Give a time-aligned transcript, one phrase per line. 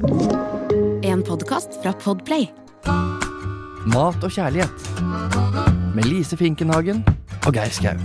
[0.00, 2.46] En podkast fra Podplay.
[3.92, 4.86] Mat og kjærlighet.
[5.92, 7.02] Med Lise Finkenhagen
[7.44, 8.00] og Geir Skau.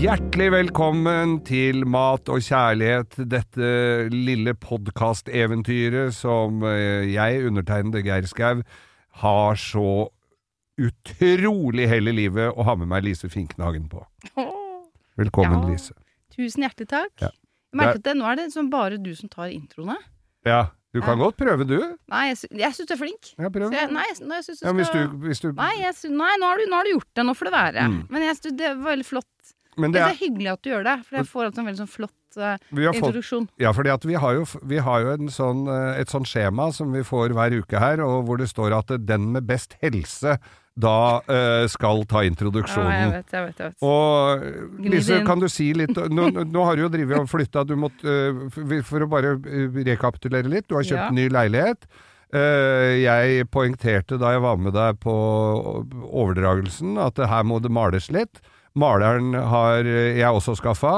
[0.00, 3.70] Hjertelig velkommen til Mat og kjærlighet, dette
[4.10, 8.64] lille podkasteventyret som eh, jeg, undertegnede Geir Skau,
[9.22, 10.08] har så
[10.76, 14.02] utrolig hell i livet å ha med meg Lise Finknagen på.
[15.14, 15.70] Velkommen, Ja.
[15.78, 15.94] Lise.
[16.34, 17.20] Tusen hjertelig takk.
[17.22, 17.30] Ja.
[17.84, 19.96] At det, nå er det liksom bare du som tar introene.
[20.46, 21.24] Ja, du kan Ja.
[21.24, 21.96] godt prøve, du.
[22.08, 23.34] Nei, jeg, sy jeg syns du er flink.
[23.38, 23.72] Ja, prøv.
[23.72, 26.08] Jeg, nei, jeg, nei, jeg synes du Ja, hvis skal du, hvis du Nei, sy-
[26.08, 27.24] nei nå, har du, nå har du gjort det.
[27.26, 27.82] Nå får det være.
[27.90, 28.06] Mm.
[28.10, 29.52] Men jeg, synes det var veldig flott.
[29.76, 31.66] Men Det det er er, hyggelig at du gjør det, for jeg får alltid en
[31.66, 33.48] veldig sånn flott vi har fått introduksjon.
[33.58, 36.92] Ja, at vi har jo, vi har jo en sånn, eh, et sånt skjema som
[36.92, 40.38] vi får hver uke her, og hvor det står at den med best helse
[40.76, 42.90] da eh, skal ta introduksjonen.
[42.92, 43.60] Ja, jeg vet, jeg vet.
[43.62, 43.86] Jeg vet.
[43.88, 47.72] og Lise, kan du si litt Nå, nå har du jo drevet og flytta, du
[47.80, 51.10] måtte eh, for- å bare eh, rekapitulere litt, du har kjøpt Ja.
[51.16, 51.88] ny leilighet.
[52.34, 55.14] Eh, jeg poengterte da jeg var med deg på
[56.04, 58.42] overdragelsen at her må det males litt.
[58.76, 60.90] Maleren har jeg også skaffa,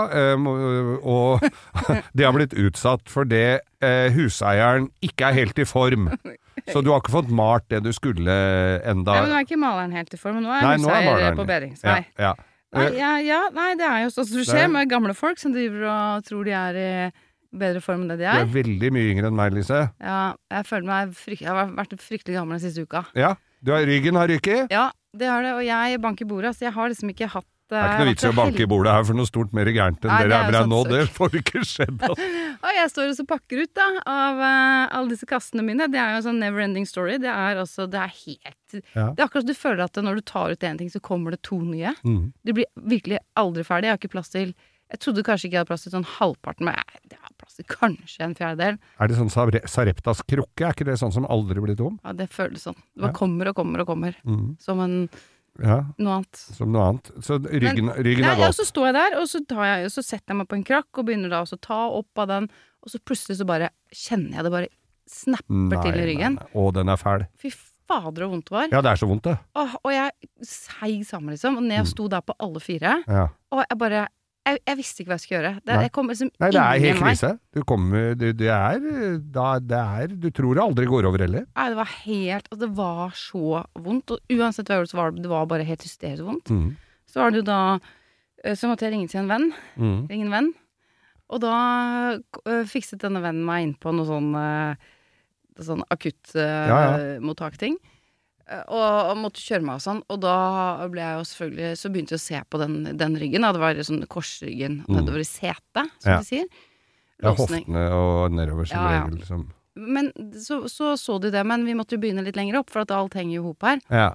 [1.06, 1.44] og
[2.18, 3.60] det har blitt utsatt for det
[4.16, 6.08] huseieren ikke er helt i form.
[6.74, 8.34] Så du har ikke fått malt det du skulle
[8.84, 9.12] enda.
[9.14, 10.40] Nei, men nå er ikke maleren helt i form.
[10.42, 12.04] Nå er nå er huseier seier på Ja, bedringsvei.
[12.18, 12.34] ja.
[12.76, 15.14] Nei, Eh, ja, ja, nei, det er jo sånn som det skjer er- med gamle
[15.16, 17.12] folk som driver og tror de er i
[17.56, 18.44] bedre form enn det de er.
[18.44, 19.78] Du er veldig mye yngre enn meg, Lise.
[20.04, 23.06] Ja, jeg føler meg frykt, Jeg har vært fryktelig gammel den siste uka.
[23.16, 24.68] Ja, du har, ryggen har ryket.
[24.70, 26.52] Ja, det har det, og jeg banker bordet.
[26.58, 28.68] Så jeg har liksom ikke hatt Det er ikke noe vits i å banke i
[28.70, 30.78] bordet her for noe stort mer gærent enn Nei, dere er med deg nå.
[30.88, 31.98] Det får ikke skjedd.
[32.08, 32.28] Altså.
[32.64, 35.86] Og jeg står og så pakker ut da av uh, alle disse kassene mine.
[35.92, 37.18] Det er jo en sånn never ending story.
[37.22, 39.10] Det er altså Det er helt Ja.
[39.12, 41.36] Det er akkurat som du føler at når du tar ut én ting, så kommer
[41.36, 41.92] det to nye.
[42.04, 42.32] Mm.
[42.44, 43.88] Du blir virkelig aldri ferdig.
[43.88, 44.52] Jeg har ikke plass til
[44.88, 47.58] Jeg trodde kanskje ikke jeg hadde plass til sånn halvparten, men jeg, det har plass
[47.60, 48.78] til kanskje en fjerdedel.
[48.98, 50.64] Er det sånn Sare- Sareptas krukke?
[50.64, 51.98] Er ikke det sånn som aldri blir tom?
[52.00, 52.78] Ja, det føles sånn.
[52.96, 53.12] Det Ja.
[53.12, 54.16] kommer og kommer og kommer.
[54.24, 54.54] Mm.
[54.64, 54.96] Som en,
[55.62, 56.36] Ja, noe annet.
[56.54, 57.10] som noe annet.
[57.24, 58.54] Så ryggen, ryggen Nei, er ja, godt.
[58.60, 61.00] så står jeg der, og så, tar jeg, så setter jeg meg på en krakk
[61.02, 62.46] og begynner da å ta opp av den,
[62.84, 64.68] og så plutselig så bare kjenner jeg det bare
[65.08, 66.36] snapper til i ryggen.
[66.38, 66.46] nei.
[66.54, 67.26] Å, den er fæl.
[67.40, 67.50] Fy
[67.88, 68.68] fader og vondt det var.
[68.70, 69.36] Ja, det er så vondt, det.
[69.56, 70.10] Åh, og jeg
[70.44, 71.56] seig sammen, liksom.
[71.56, 71.88] Og jeg Mm.
[71.88, 73.02] sto der på alle fire.
[73.08, 73.28] Ja.
[73.50, 74.06] Og jeg bare
[74.48, 75.52] Jeg, jeg visste ikke hva jeg skulle gjøre.
[75.60, 75.88] Det, Nei.
[75.92, 77.30] kom liksom Nei, det er helt krise.
[77.54, 78.78] Du kommer du, Det er
[79.34, 81.44] da Det er Du tror det aldri går over heller.
[81.52, 84.14] Nei, det var helt altså, Det var så vondt.
[84.14, 86.52] Og uansett hva jeg gjorde, så var det, det var bare helt hysterisk vondt.
[86.54, 86.70] Mm.
[87.08, 89.50] Så var det jo da eh, Så måtte jeg ringe til en venn.
[89.76, 90.00] Mm.
[90.12, 90.50] Ringe en venn.
[91.28, 91.56] Og da
[92.16, 94.94] øh, fikset denne vennen meg inn på noe sånn øh,
[95.58, 97.80] Sånn akuttmottak-ting.
[98.68, 100.02] Og, og måtte kjøre meg og sånn.
[100.08, 100.34] Og da
[100.88, 103.42] ble jeg jo selvfølgelig Så begynte jeg å se på den, den ryggen.
[103.44, 103.52] Da.
[103.52, 104.94] Det var sånn korsryggen Mm.
[105.00, 106.18] nedover i setet, som Ja.
[106.18, 106.46] de sier.
[107.20, 107.64] Ja, Låsning.
[107.66, 109.02] hoftene og nedover som Ja, ja.
[109.04, 109.18] regel.
[109.18, 109.46] Liksom.
[109.76, 112.80] Men så, så så de det, men vi måtte jo begynne litt lenger opp, for
[112.82, 113.80] at alt henger jo i hop her.
[113.90, 114.14] ja.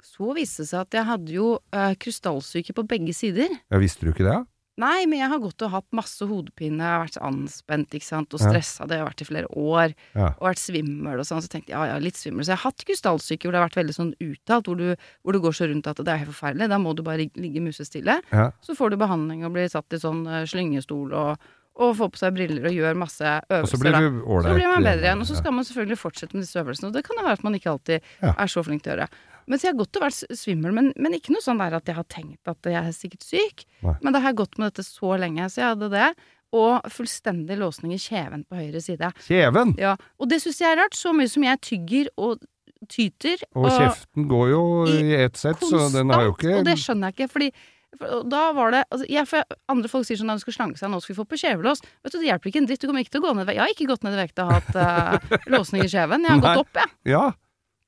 [0.00, 3.48] Så viste det seg at jeg hadde jo uh, krystallsyke på begge sider.
[3.70, 3.78] ja.
[3.78, 4.46] Visste du ikke det?
[4.78, 8.32] Nei, men jeg har gått og hatt masse hodepine, jeg har vært anspent ikke sant,
[8.36, 10.28] og stressa, det har jeg vært i flere år, Ja.
[10.38, 12.44] og vært svimmel og sånn, så tenkte jeg ja, ja, litt svimmel.
[12.46, 14.94] Så jeg har hatt krystallsyke hvor det har vært veldig sånn uttalt, hvor du,
[15.24, 17.60] hvor du går så rundt at det er helt forferdelig, da må du bare ligge
[17.64, 18.20] musestille.
[18.30, 18.50] Ja.
[18.62, 22.18] Så får du behandling og blir satt i sånn eh, slyngestol og, og får på
[22.22, 23.62] seg briller og gjør masse øvelser.
[23.66, 24.52] Og så blir du ålreit.
[24.52, 25.20] Så blir man bedre igjen.
[25.22, 26.88] Og så skal man selvfølgelig fortsette med disse øvelsene.
[26.90, 28.32] Og det kan det være at man ikke alltid Ja.
[28.38, 29.08] er så flink til å gjøre.
[29.48, 31.88] Men så jeg har gått og vært svimmel, men, men ikke noe sånn der at
[31.88, 33.64] jeg har tenkt at jeg er sikkert syk.
[33.86, 33.94] Nei.
[34.04, 36.10] Men da har jeg gått med dette så lenge, så jeg hadde det.
[36.58, 39.10] Og fullstendig låsning i kjeven på høyre side.
[39.26, 39.74] Kjeven!
[39.80, 40.96] Ja, Og det syns jeg er rart.
[40.96, 42.44] Så mye som jeg tygger og
[42.88, 43.42] tyter.
[43.58, 47.10] Og kjeften går jo i ett sett, så den har jo ikke Og det skjønner
[47.10, 47.50] jeg ikke, fordi
[47.98, 50.80] for, da var det altså, jeg, for Andre folk sier sånn at du skal slanke
[50.80, 51.80] seg, nå skal vi få på kjevelås.
[52.04, 52.80] Vet du, Det hjelper ikke en dritt.
[52.82, 53.52] Du kommer ikke til å gå ned.
[53.52, 56.26] Jeg har ikke gått ned i vekt og hatt uh, låsning i kjeven.
[56.26, 56.52] Jeg har Nei.
[56.52, 56.92] gått opp, jeg.
[57.12, 57.24] Ja,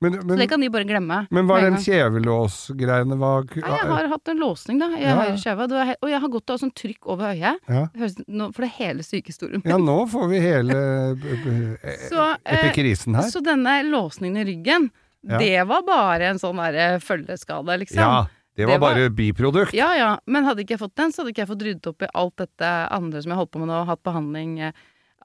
[0.01, 1.27] men, Så det kan de bare glemme.
[1.29, 3.17] men hva er en den kjevelåsgreiene
[3.61, 5.15] jeg har hatt en låsning, da, i Ja.
[5.21, 5.95] høyre kjeve.
[6.01, 7.59] Og jeg har gått av sånn trykk over øyet.
[7.69, 7.85] Ja.
[7.93, 11.77] For det er hele sykehistorien Ja, nå får vi hele b-
[12.11, 13.29] Så, eh, epikrisen her.
[13.29, 14.89] Så denne låsningen i ryggen,
[15.23, 15.37] Ja.
[15.37, 17.97] det var bare en sånn derre følgeskade, liksom.
[17.97, 18.25] Ja,
[18.55, 19.73] det var Det var- bare biprodukt.
[19.73, 22.01] Ja, ja, men hadde ikke jeg fått den, så hadde ikke jeg fått ryddet opp
[22.01, 24.71] i alt dette andre som jeg holdt på med nå, hatt behandling eh,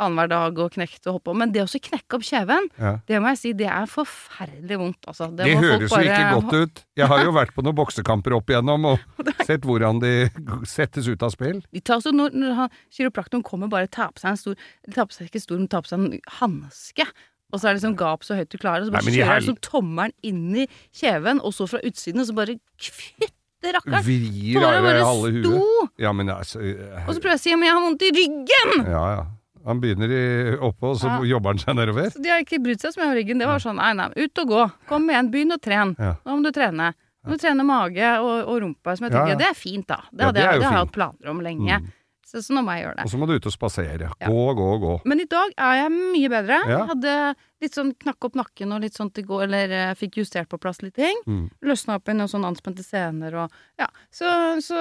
[0.00, 1.38] annenhver dag og knekt og hoppe om.
[1.42, 2.92] Men det å knekke opp kjeven, Ja.
[3.08, 5.28] det må jeg si, det er forferdelig vondt, altså.
[5.34, 6.82] Det, det høres jo ikke godt ut.
[7.00, 8.98] Jeg har jo vært på noen boksekamper opp igjennom og
[9.48, 10.12] sett hvordan de
[10.68, 11.62] settes ut av spill.
[11.72, 14.60] De tar så når, når kiropraktoren kommer, bare tar på seg en stor
[14.94, 17.06] tar på seg ikke stor, men tar på seg en hanske.
[17.54, 19.28] Og så er det liksom gap så høyt du klarer, og så bare Nei, kjører
[19.30, 20.68] hel- liksom tommelen inn i
[20.98, 24.02] kjeven, og så fra utsiden, og så bare fytte rakkeren!
[24.04, 25.92] Vrir av halve huet.
[26.02, 28.74] Ja, men altså Og så prøver jeg å si men jeg har vondt i ryggen!
[28.90, 29.24] Ja, ja.
[29.66, 31.20] Han begynner i, oppe, og så Ja.
[31.34, 32.10] jobber han seg nedover.
[32.14, 33.38] Så de har ikke brydd seg så mye om ryggen.
[33.42, 34.62] Det var sånn nei, nei, ut og gå.
[34.88, 35.96] Kom igjen, begynn å trene.
[35.98, 36.14] Ja.
[36.24, 36.92] Nå må du trene.
[37.26, 38.96] Nå må du trene mage og, og rumpa.
[38.96, 39.38] Som jeg tenker, ja.
[39.42, 40.00] det er fint, da.
[40.12, 41.80] Det, det jeg- det har jeg hatt planer om lenge.
[41.82, 41.92] Mm.
[42.26, 43.04] Så, så nå må jeg gjøre det.
[43.06, 44.08] Og så må du ut og spasere.
[44.18, 44.94] Gå, gå, gå.
[45.06, 46.56] Men i dag er jeg mye bedre.
[46.70, 46.80] Ja.
[46.86, 47.12] Hadde
[47.66, 50.60] litt sånn knakk opp nakken og litt sånt i går, eller jeg fikk justert på
[50.62, 51.18] plass litt ting.
[51.26, 51.48] Mm.
[51.66, 53.90] Løsna opp i noen sånn anspente scener og Ja.
[54.10, 54.24] Så,
[54.64, 54.80] så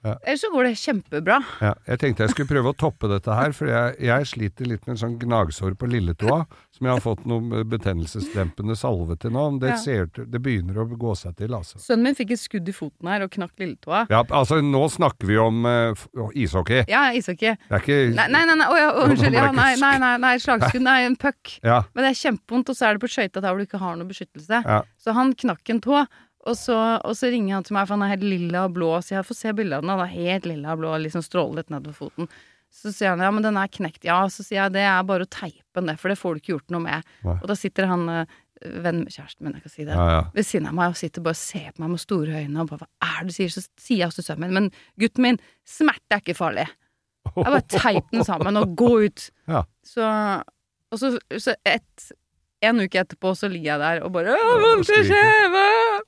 [0.00, 0.14] Ja.
[0.24, 1.34] Ellers så går det kjempebra.
[1.60, 4.86] Ja, jeg tenkte jeg skulle prøve å toppe dette her, for jeg, jeg sliter litt
[4.86, 9.42] med en sånn gnagsår på lilletåa, som jeg har fått noe betennelsesdempende salve til nå.
[9.50, 9.76] men Det, Ja.
[9.76, 11.76] ser, det begynner å gå seg til, altså.
[11.78, 14.06] Sønnen min fikk et skudd i foten her og knakk lilletåa.
[14.08, 15.92] Ja, altså nå snakker vi om uh,
[16.32, 16.84] ishockey.
[16.88, 17.56] Ja, ishockey.
[17.68, 19.36] Det er ikke Nei, nei, nei, nei, å, ja, unnskyld.
[19.36, 20.80] Ja, nei, nei, nei, nei, slagskudd.
[20.82, 21.58] Nei, en puck.
[21.62, 23.80] Ja, Men det er kjempevondt, og så er det på skøyta der hvor du ikke
[23.82, 24.60] har noe beskyttelse.
[24.64, 24.78] Ja.
[24.96, 25.98] Så han knakk en tå,
[26.48, 28.94] og så, og så ringer han til meg, for han er helt lilla og blå,
[29.04, 31.68] så jeg får se bildet av den, han er helt lilla og blå, liksom strålet
[31.68, 32.30] nedover foten.
[32.72, 34.06] Så sier han ja, men den er knekt.
[34.06, 36.54] Ja, så sier jeg det er bare å teipe den, for det får du ikke
[36.54, 37.10] gjort noe med.
[37.26, 37.34] Nei.
[37.34, 40.22] Og da sitter han eh, venn med kjæresten min, jeg kan si det, ja, ja.
[40.36, 42.70] ved siden av meg og sitter bare og ser på meg med store øyne og
[42.70, 43.52] bare hva er det du sier?
[43.52, 46.70] Så sier jeg også til sønnen min, men gutten min, smerte er ikke farlig.
[47.30, 49.26] Jeg bare teip den sammen og gå ut.
[49.50, 49.64] Ja.
[49.86, 50.06] Så,
[50.92, 52.10] og så, så et,
[52.66, 55.54] en uke etterpå så ligger jeg der og bare vondt i skriker.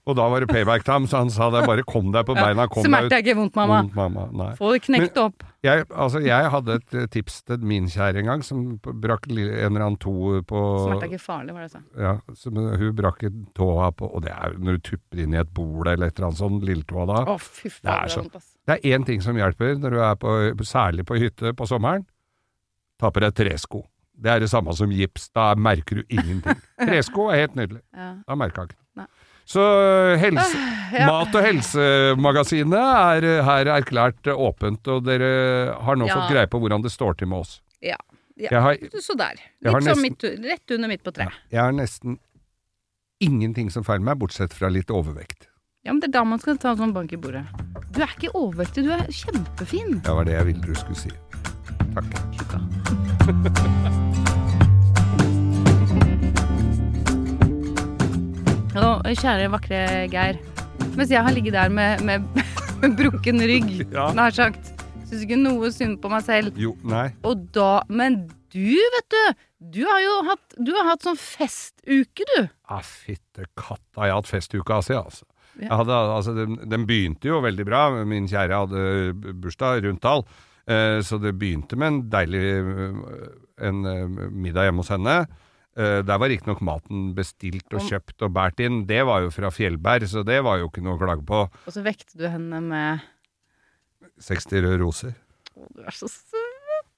[0.03, 2.65] Og da var det payback time, så han sa det bare kom deg på beina,
[2.69, 3.15] kom deg Smerte ut.
[3.15, 3.77] er ikke vondt, mamma.
[3.87, 4.49] Vondt, mamma.
[4.59, 5.45] Få det knekt opp.
[5.63, 9.39] Jeg, altså, jeg hadde et eh, tips til min kjære en gang, som brakk en
[9.39, 11.83] eller annen to på Smerte er ikke farlig, var det jeg sa.
[12.03, 13.23] Ja, som, hun brakk
[13.55, 16.33] tåa på Og det er når du tupper inn i et bol eller et eller
[16.33, 17.21] annet sånn, lilletåa da.
[17.31, 18.51] Å, fy faen, det er så- vondt, ass.
[18.67, 20.35] Det er én ting som hjelper når du er på,
[20.67, 22.05] særlig på hytte på sommeren.
[22.99, 23.85] Ta på deg tresko.
[24.15, 25.29] Det er det samme som gips.
[25.35, 26.59] Da merker du ingenting.
[26.87, 27.81] Tresko er helt nydelig.
[27.97, 28.11] Ja.
[28.29, 28.79] Da merka jeg ikke.
[29.53, 30.59] Så øh, helse,
[30.93, 31.07] Ja.
[31.09, 36.15] Mat- og helsemagasinet er øh, her erklært øh, åpent, og dere har nå Ja.
[36.21, 37.57] fått greie på hvordan det står til med oss.
[37.83, 37.97] Ja.
[38.39, 38.61] ja.
[38.61, 39.41] Har, Så der.
[39.65, 41.33] Litt sånn midt, rett under midt på treet.
[41.51, 42.19] jeg har nesten
[43.21, 45.49] ingenting som feiler meg, bortsett fra litt overvekt.
[45.85, 47.43] Ja, men det er da man skal ta en sånn bank i bordet.
[47.91, 49.99] Du er ikke overvektig, du er kjempefin.
[50.07, 51.11] Det var det jeg ville du skulle si.
[51.97, 52.15] Takk.
[52.39, 53.73] Tjukka.
[58.73, 59.81] Og kjære, vakre
[60.13, 60.39] Geir.
[60.97, 62.25] Mens jeg har ligget der med, med,
[62.83, 64.09] med brukken rygg, Ja.
[64.17, 64.71] nær sagt,
[65.09, 66.57] syns ikke noe synd på meg selv.
[66.59, 67.11] Jo, nei.
[67.29, 68.23] Og da Men
[68.53, 69.45] du, vet du,
[69.77, 72.49] du har jo hatt, du har hatt sånn festuke, du.
[72.69, 75.25] Ah, fitte katta, jeg har hatt festuka si, altså.
[75.59, 75.67] Ja.
[75.69, 77.83] Jeg hadde, altså den, den begynte jo veldig bra.
[78.09, 80.25] Min kjære hadde bursdag rundt tall.
[80.65, 83.25] Eh, så det begynte med en deilig eh,
[83.69, 85.17] en eh, middag hjemme hos henne.
[85.73, 88.83] Eh, der var riktignok maten bestilt og kjøpt og båret inn.
[88.89, 91.47] Det var jo fra Fjellberg, så det var jo ikke noe å klage på.
[91.49, 93.07] Og så vekte du henne med
[94.21, 95.15] 60 røde roser.
[95.57, 96.42] Å, du er så søt.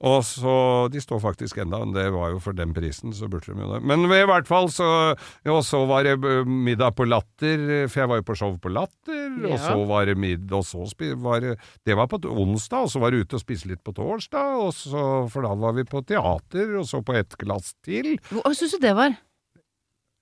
[0.02, 0.54] Og så
[0.92, 3.70] De står faktisk enda, men det var jo for den prisen, så burde de jo
[3.74, 3.80] det.
[3.86, 5.14] Men i hvert fall så
[5.46, 8.72] Og så var det eh, middag på Latter, for jeg var jo på show på
[8.74, 9.28] Latter.
[9.48, 13.00] Og så var det middag, og så var det Det var på onsdag, og så
[13.00, 16.02] var det ute og spise litt på torsdag, og så For da var vi på
[16.02, 18.16] teater, og så på et glass til.
[18.30, 19.14] Hva syns du det var?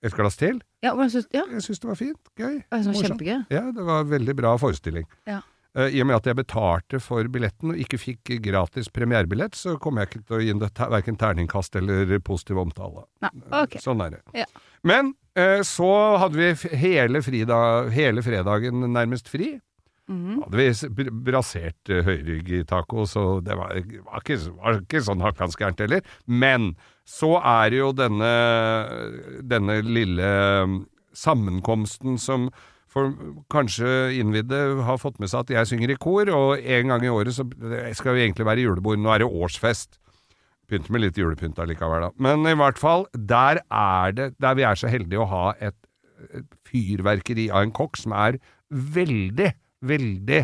[0.03, 0.59] Et glass til?
[0.83, 2.19] Ja, syns ja, Jeg syns det var fint.
[2.35, 2.59] Gøy.
[2.59, 3.45] det var kjempegøy.
[3.49, 5.07] Ja, det var veldig bra forestilling.
[5.25, 5.39] Ja.
[5.73, 9.75] Eh, I og med at jeg betalte for billetten og ikke fikk gratis premierebillett, så
[9.81, 13.07] kommer jeg ikke til å gi det verken terningkast eller positiv omtale.
[13.25, 13.33] Nei,
[13.63, 13.81] okay.
[13.83, 14.23] Sånn er det.
[14.43, 14.47] Ja.
[14.85, 17.59] Men eh, så hadde vi hele, frida,
[17.93, 19.55] hele fredagen nærmest fri.
[20.11, 20.41] Mhm.
[20.43, 25.79] Hadde vi brasert uh, høyrygg-taco, så det var, var, ikke, var ikke sånn hakkans gærent
[25.79, 26.03] heller.
[26.27, 26.73] Men
[27.07, 28.33] så er det jo denne,
[29.47, 30.27] denne lille
[30.67, 30.81] um,
[31.15, 32.49] sammenkomsten som
[32.93, 33.09] for
[33.53, 37.11] kanskje innvidde har fått med seg at jeg synger i kor, og en gang i
[37.11, 37.45] året så
[37.97, 39.01] skal vi egentlig være julebord.
[39.01, 39.97] Nå er det årsfest.
[40.69, 42.11] Pynter med litt julepynt allikevel, da.
[42.23, 45.75] Men i hvert fall, der er det Der vi er så heldige å ha et,
[46.31, 49.51] et fyrverkeri av en kokk som er veldig,
[49.83, 50.39] veldig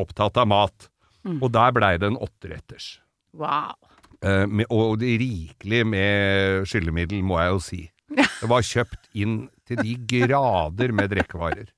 [0.00, 0.88] opptatt av mat.
[1.26, 1.40] Mm.
[1.40, 3.00] Og der blei det en åtteretters.
[3.36, 3.74] Wow.
[4.22, 7.82] Eh, med, og rikelig med skyllemiddel, må jeg jo si.
[8.40, 11.72] Det var kjøpt inn til de grader med drikkevarer.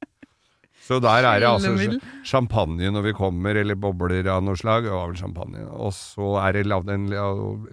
[0.88, 4.86] Så der er det altså champagne når vi kommer, eller bobler av noe slag.
[4.86, 5.66] Det var vel champagne.
[5.76, 7.10] Og så er det lagd en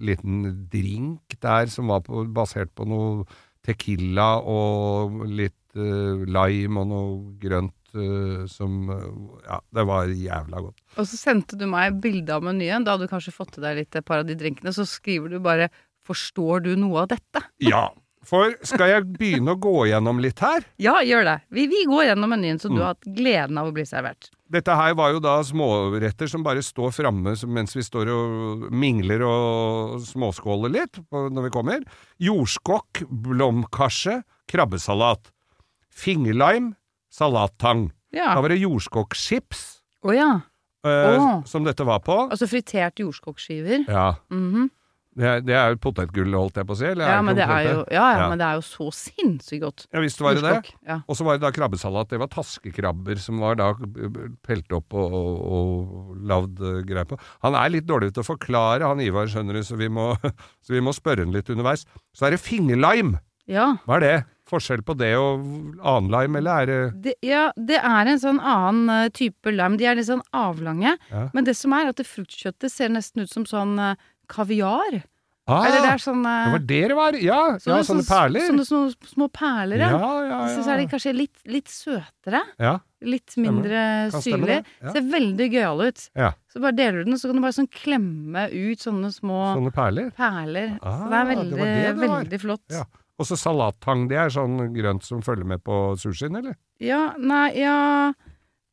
[0.04, 0.42] liten
[0.72, 3.24] drink der som var på, basert på noe
[3.66, 9.08] tequila og litt uh, lime og noe grønt eh, som eh,
[9.46, 10.80] Ja, det var jævla godt.
[11.00, 12.84] Og så sendte du meg bilde av menyen.
[12.84, 14.74] Da hadde du kanskje fått til deg litt et par av de drinkene.
[14.76, 15.70] Så skriver du bare
[16.06, 17.88] 'Forstår du noe av dette?' Ja,
[18.26, 20.64] For skal jeg begynne å gå gjennom litt her?
[20.82, 21.34] Ja, gjør det.
[21.54, 22.80] Vi, vi går gjennom menyen, så du Mm.
[22.82, 24.30] har hatt gleden av å bli servert.
[24.50, 29.22] Dette her var jo da småretter som bare står framme mens vi står og mingler
[29.26, 31.86] og småskåler litt når vi kommer.
[32.22, 35.30] Jordskokk, blomkarse, krabbesalat.
[35.90, 36.74] Fingerlime,
[37.10, 37.90] salattang.
[38.14, 38.34] Ja.
[38.34, 39.62] Da var det jordskokkchips
[40.06, 40.28] Å ja.
[40.86, 41.42] eh, oh.
[41.48, 42.16] som dette var på.
[42.30, 43.86] Altså fritert jordskokkskiver.
[43.88, 44.16] Ja.
[44.30, 44.70] Mhm.
[45.16, 46.84] Det er, det er jo potetgull, holdt jeg på å si.
[46.90, 48.26] Eller ja, men det jo, ja, ja, Ja.
[48.28, 49.86] men det er jo så sinnssykt godt.
[49.96, 50.74] Ja visst var det det.
[50.84, 50.98] Ja.
[51.08, 52.10] Og så var det da krabbesalat.
[52.12, 53.70] Det var taskekrabber som var da
[54.46, 57.16] pelt opp og, og, og lagd uh, greier på.
[57.46, 60.12] Han er litt dårlig til å forklare, han Ivar, skjønner du, så vi må,
[60.64, 61.86] så vi må spørre han litt underveis.
[62.12, 63.22] Så er det fingerlime.
[63.48, 63.72] ja.
[63.86, 64.16] Hva er det?
[64.46, 65.40] Forskjell på det og
[65.82, 69.74] annen lime, eller er det Det, ja, det er en sånn annen eh, type lime.
[69.80, 70.92] De er litt sånn avlange.
[71.10, 71.24] Ja.
[71.34, 73.96] Men det som er, at det fruktkjøttet ser nesten ut som sånn eh,
[74.28, 75.02] kaviar.
[75.48, 77.16] Ah, Eller det er sånn det eh, var det det var!
[77.22, 78.46] Ja, sånne, ja sånne perler.
[78.48, 80.08] Sånne små, små perler, ja, ja.
[80.26, 82.40] ja, Så så er de kanskje litt, litt søtere.
[82.58, 82.76] ja.
[83.06, 83.80] Litt mindre
[84.10, 84.56] syrlig.
[84.82, 84.90] ja.
[84.96, 86.00] Ser veldig gøyal ut.
[86.16, 86.32] Ja.
[86.50, 89.70] Så bare deler du den, så kan du bare sånn klemme ut sånne små Sånne
[89.76, 90.08] perler.
[90.16, 90.72] perler.
[90.80, 92.14] Ah, så det er det veldig, var det det var.
[92.24, 92.64] veldig flott.
[92.72, 92.82] Ja.
[93.20, 96.56] Og så salattang, det er sånn grønt som følger med på sushien, eller?
[96.82, 97.76] Ja, nei, ja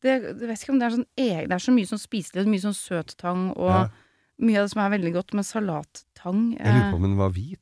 [0.01, 2.47] det, Jeg vet ikke om det er sånn egen Det er så mye sånn spiselig,
[2.49, 3.83] mye sånn søt tang, og Ja.
[4.41, 7.29] Mye av det som er veldig godt, med salattang Jeg lurer på om den var
[7.35, 7.59] hvit.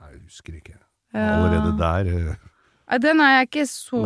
[0.00, 0.76] Nei, jeg husker ikke.
[1.14, 2.36] eh, Allerede der eh,
[2.86, 4.00] Nei, den er jeg ikke så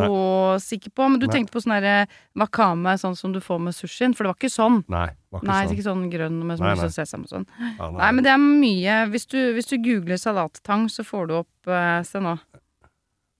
[0.57, 1.05] sikker på.
[1.11, 1.33] Men du Nei.
[1.35, 4.15] tenkte på sånn derre wakame, sånn som du får med sushien?
[4.17, 4.79] For det var ikke sånn.
[4.89, 5.73] Nei, var ikke Nei, sånn.
[5.75, 6.79] ikke sånn grønn med Nei, nei.
[6.81, 7.45] sånn sesam og sånn.
[7.77, 11.35] Ja, Nei, men det er mye Hvis du, hvis du googler salattang, så får du
[11.43, 12.33] opp uh, Se nå.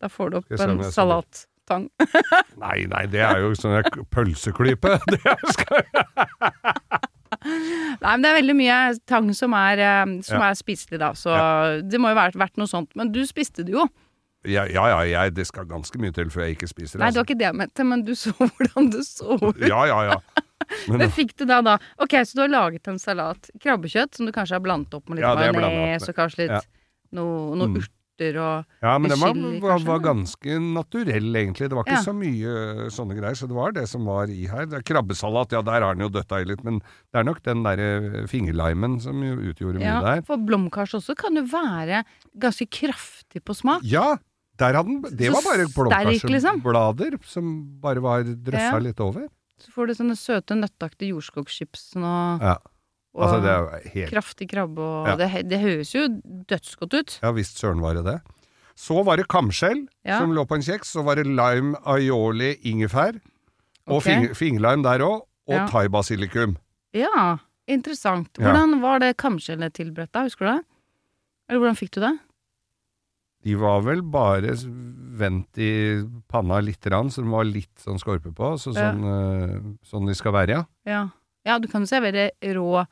[0.02, 1.90] Da får du opp en jeg salattang.
[2.62, 5.00] nei, nei, det er jo sånn der pølseklype.
[5.10, 5.22] Det
[5.58, 7.10] skal skal...
[7.42, 8.78] Nei, men det er veldig mye
[9.10, 10.50] tang som er, eh, som Ja.
[10.52, 11.12] er spiselig, da.
[11.18, 11.32] Så
[11.88, 12.92] det må jo vært, vært noe sånt.
[12.96, 13.88] Men du spiste det jo.
[14.44, 17.04] Ja, ja, ja jeg, det skal ganske mye til før jeg ikke spiser det.
[17.06, 19.44] Nei, det var ikke det jeg mente, men du så hvordan det så ut.
[19.54, 19.68] altså.
[19.68, 20.20] Ja, ja, ja.
[20.88, 23.50] Men, Men fikk du da da Ok, så du har laget en salat.
[23.60, 26.62] Krabbekjøtt som du kanskje har blandet opp med litt Ja, majones og kanskje litt Ja.
[27.18, 27.88] noe, noe Mm.
[28.22, 31.70] Urter og ja, men den var, var, var ganske naturell, egentlig.
[31.70, 32.04] Det var ikke Ja.
[32.06, 32.54] så mye
[32.86, 33.36] eh, sånne greier.
[33.36, 34.68] Så det var det som var i her.
[34.72, 36.64] Er krabbesalat, ja, der har den jo døtta i litt.
[36.64, 40.22] Men det er nok den derre fingerlimen som jo utgjorde mye Ja, der.
[40.28, 42.04] for blomkars også kan jo være
[42.38, 43.82] ganske kraftig på smak.
[43.84, 44.18] Ja,
[44.58, 46.62] den Det var bare sterk, liksom.
[47.26, 48.80] som bare var drøssa Ja.
[48.80, 49.28] litt over.
[49.62, 52.58] Så får du sånne søte nøtteaktige jordskogchips og, Ja.
[53.14, 55.16] Og Altså, helt kraftig krabbe og Ja.
[55.20, 56.08] det, det høres jo
[56.48, 57.20] dødsgodt ut.
[57.22, 58.22] Ja visst søren var det det.
[58.76, 60.20] Så var det kamskjell Ja.
[60.20, 60.94] som lå på en kjeks.
[60.96, 63.20] Så var det lime, aioli, ingefær.
[63.88, 64.28] Og okay.
[64.32, 65.22] fing fingerlime der òg.
[65.48, 65.68] Og Ja.
[65.68, 66.56] thaibasilikum.
[66.94, 67.38] Ja,
[67.68, 68.30] interessant.
[68.40, 68.46] Ja.
[68.54, 70.66] Hvordan var det kamskjellet tilberedt da, husker du det?
[71.50, 72.20] Eller hvordan fikk du det?
[73.44, 74.54] De var vel bare
[75.18, 78.54] vendt i panna lite grann, så de var litt sånn skorpe på.
[78.58, 78.92] Så Ja.
[78.94, 80.64] sånn, eh, sånn de skal være, ja.
[80.86, 81.10] Ja,
[81.46, 82.86] ja du kan jo servere rå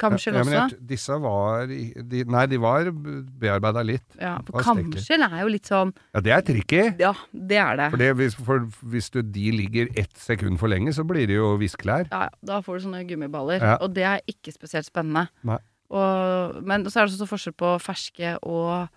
[0.00, 4.04] kamskjell ja, men jeg- disse var de, Nei, de var bearbeida litt.
[4.20, 6.82] Ja, for kamskjell er jo litt sånn Ja, det er tricky.
[6.98, 7.90] Ja, det er det.
[7.90, 11.36] For, det, hvis, for hvis du, de ligger ett sekund for lenge, så blir det
[11.36, 12.08] jo viskelær.
[12.10, 13.76] Ja, ja, da får du sånne gummiballer, Ja.
[13.80, 15.28] og det er ikke spesielt spennende.
[15.44, 15.58] Nei.
[15.92, 18.88] Og, men så er det også forskjell på ferske og,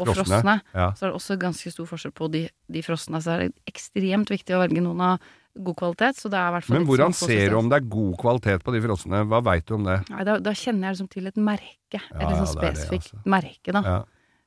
[0.00, 0.24] og Frosne.
[0.42, 0.54] frosne.
[0.74, 0.88] Ja.
[0.98, 3.20] Så er det også ganske stor forskjell på de, de frosne.
[3.22, 5.20] Så er det ekstremt viktig å velge noen av
[5.58, 6.16] god kvalitet.
[6.20, 8.62] Så det er i hvert fall Men hvordan ser du om det er god kvalitet
[8.64, 9.24] på de frossene?
[9.26, 9.98] Hva veit du om det?
[10.10, 11.98] Nei, da, da kjenner jeg liksom til et merke.
[11.98, 13.22] et ja, er det, spesifikt altså.
[13.26, 13.82] merke, da.
[13.82, 14.00] Ja.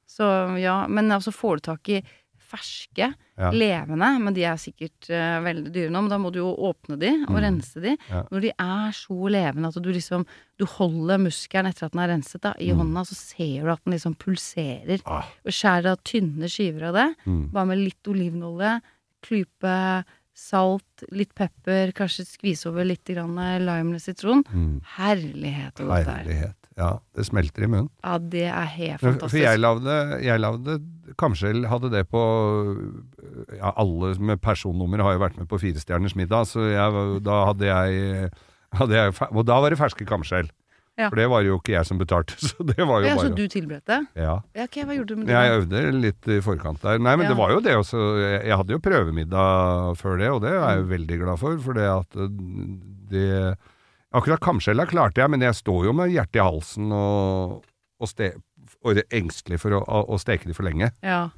[0.07, 2.03] Så ja, men altså får du tak i
[2.53, 3.49] ferske, Ja.
[3.49, 6.99] levende, men de er sikkert uh, veldig dyre nå, men da må du jo åpne
[7.01, 7.39] de og Mm.
[7.41, 7.97] rense de.
[8.11, 8.21] Ja.
[8.29, 10.25] Når de er så levende at du liksom
[10.59, 12.77] du holder muskelen etter at den er renset da, i Mm.
[12.77, 15.01] hånda, så ser du at den liksom pulserer.
[15.07, 15.25] Ah.
[15.43, 17.51] Og skjærer av tynne skiver av det, Mm.
[17.51, 18.81] bare med litt olivenolje,
[19.23, 24.41] klype salt, litt pepper, kanskje skvise over litt grann lime eller sitron.
[24.49, 24.81] Mm.
[24.97, 26.19] Herlighet og godt er.
[26.23, 26.57] Herlighet.
[26.73, 27.91] Ja, det smelter i munnen.
[28.01, 29.43] Ja, det er helt For fantastisk.
[29.43, 30.79] jeg lagde, jeg lagde
[31.21, 32.21] Kamskjell hadde det på
[33.59, 37.69] ja, Alle med personnummer har jo vært med på Firestjerners middag, så jeg, da hadde
[37.69, 38.31] jeg,
[38.79, 40.49] hadde jeg Og da var det ferske kamskjell.
[40.99, 41.07] Ja.
[41.09, 43.37] For det var jo ikke jeg som betalte, så det var jo Ja, så bare
[43.39, 43.99] du tilberedte?
[44.13, 44.35] ja.
[44.53, 45.33] Ja, ok, hva gjorde du med det?
[45.39, 46.99] Jeg øvde litt i forkant der.
[47.01, 47.33] Nei, men Ja.
[47.33, 48.01] det var jo det også.
[48.45, 51.57] Jeg hadde jo prøvemiddag før det, og det er jeg jo veldig glad for.
[51.65, 52.27] For det at uh,
[53.13, 53.29] det
[54.13, 57.63] Akkurat kamskjella klarte jeg, men jeg står jo med hjertet i halsen og,
[57.97, 58.27] og, ste,
[58.85, 60.91] og engstelig for å, å, å steke de for lenge.
[61.01, 61.31] Ja.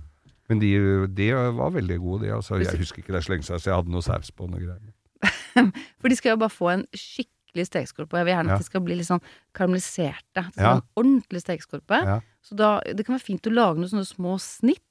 [0.51, 0.73] Men de,
[1.15, 2.33] de var veldig gode, de.
[2.35, 4.59] Altså, jeg husker ikke det er så lenge siden, jeg hadde noe saus på noe
[4.59, 4.91] greier.
[6.03, 7.31] For de skal jo bare få en skikkelig
[7.63, 8.17] stekeskorpe.
[8.17, 8.53] Jeg vil gjerne Ja.
[8.55, 9.21] at de skal bli litt sånn
[9.53, 10.43] karamelliserte.
[10.53, 10.73] Så Ja.
[10.75, 12.03] En ordentlig stekeskorpe.
[12.05, 12.19] Ja.
[12.43, 14.81] Så da, det kan være fint å lage noen sånne små snitt.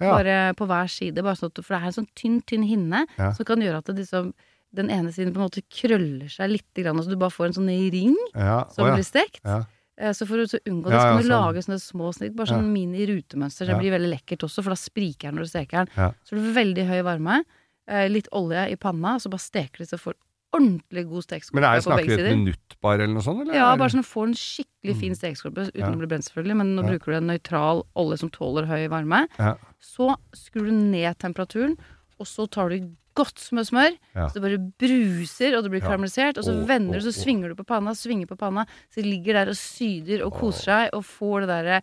[0.00, 0.12] Ja.
[0.16, 3.06] Bare på hver side, bare sånn at, for det er en sånn tynn, tynn hinne
[3.18, 3.32] Ja.
[3.32, 4.32] som kan gjøre at det liksom,
[4.72, 7.52] den ene siden på en måte krøller seg litt, grann, så du bare får en
[7.52, 8.94] sånn ring Ja, som ja.
[8.94, 9.40] blir stekt.
[9.44, 9.64] Ja.
[9.98, 11.28] Eh, Så for å unngå det, Ja, så kan ja, du sånn.
[11.28, 12.34] lage sånne små snitt.
[12.34, 13.66] Bare sånn mini-rutemønster.
[13.66, 13.78] Det Ja.
[13.78, 15.88] blir veldig lekkert også, for da spriker den når du steker den.
[15.96, 16.12] Ja.
[16.24, 17.44] Så det blir veldig høy varme.
[17.88, 20.14] eh, Litt olje i panna, så bare steker det så får
[20.56, 23.42] ordentlig god stekeskorpe Men er, det snakker vi et minutt bare, eller noe sånt?
[23.44, 23.58] Eller?
[23.60, 25.90] Ja, bare sånn får en skikkelig fin stekeskorpe uten Ja.
[25.90, 26.56] å bli brent, selvfølgelig.
[26.56, 26.90] Men nå Ja.
[26.90, 29.28] bruker du en nøytral olje som tåler høy varme.
[29.38, 29.54] Ja.
[29.80, 31.78] Så skrur du ned temperaturen,
[32.18, 33.96] og så tar du godt med smør.
[34.14, 36.38] Så det bare bruser, og det blir karamellisert.
[36.38, 37.22] Og så oh, vender du, så oh.
[37.24, 38.66] svinger du på panna, svinger på panna.
[38.90, 41.80] Så det ligger der og syder og koser seg, og får det derre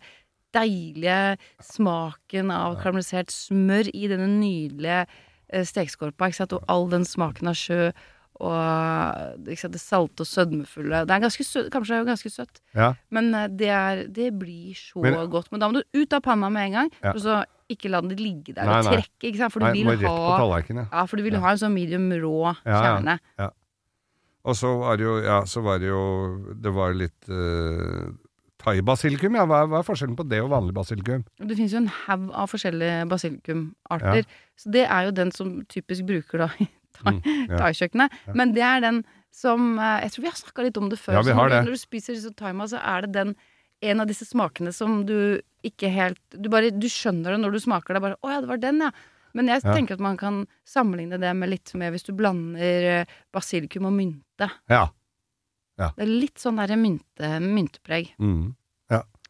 [0.56, 6.30] deilige smaken av karamellisert smør i denne nydelige eh, stekeskorpa.
[6.48, 7.90] Og all den smaken av sjø.
[8.38, 11.00] Og sant, det salte og sødmefulle.
[11.08, 12.60] Det er ganske søt, kanskje ganske søtt.
[12.76, 12.92] Ja.
[13.10, 15.50] Men eh, det, er, det blir så Men- godt.
[15.50, 16.92] Men da må du ut av panna med en gang.
[17.02, 17.14] Ja.
[17.16, 19.26] og så ikke la den ligge der Nei, og trekke.
[19.28, 19.52] Ikke sant?
[19.52, 20.14] For du Nei, vil ha.
[20.70, 20.86] Ja.
[20.92, 21.40] ja, for du vil Ja.
[21.40, 22.78] ha en sånn medium rå Ja, ja.
[22.84, 23.18] kjerne.
[24.48, 28.08] Og så var det jo, ja, så var det jo Det var litt uh,
[28.62, 29.44] Thai-basilikum, ja.
[29.44, 31.24] Hva er, hva er forskjellen på det og vanlig basilikum?
[31.38, 34.24] Det finnes jo en haug av forskjellige basilikumarter.
[34.58, 36.48] Så det er jo den som typisk bruker da
[36.88, 38.34] i thai- Mm, ja.
[38.34, 41.14] Men det er den som eh, Jeg tror vi har snakka litt om det før.
[41.14, 41.60] Ja, vi har når, det.
[41.60, 43.36] du, når du spiser disse thaima, så er det den
[43.82, 47.60] en av disse smakene som du ikke helt Du bare du skjønner det når du
[47.62, 48.02] smaker det.
[48.02, 48.92] Bare 'Å ja, det var den, ja'.
[49.34, 49.74] Men jeg Ja.
[49.74, 53.92] tenker at man kan sammenligne det med litt med hvis du blander eh, basilikum og
[53.92, 54.50] mynte.
[54.68, 54.88] Ja.
[55.78, 58.14] Det er litt sånn derre mynte, myntepreg.
[58.18, 58.54] Mm.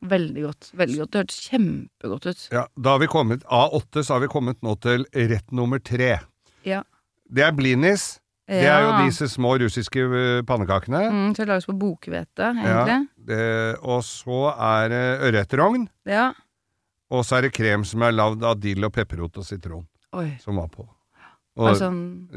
[0.01, 0.71] Veldig godt.
[0.79, 1.11] Veldig godt.
[1.11, 2.49] Det hørtes kjempegodt ut.
[2.53, 2.67] ja.
[2.81, 6.21] Da har vi kommet A8, så har vi kommet nå til rett nummer tre.
[6.65, 6.85] Ja.
[7.31, 8.19] Det er blinis.
[8.49, 11.03] Det er jo disse små russiske eh, pannekakene.
[11.13, 12.85] Mm, som lages på bokhvete, Ja.
[12.87, 13.09] egentlig.
[13.29, 15.89] Det, og så er det ørretrogn.
[16.09, 16.31] Ja.
[17.11, 20.39] Og så er det krem som er lagd av dill og pepperrot og sitron, Oi.
[20.41, 20.87] som var på.
[21.59, 21.89] Og, altså,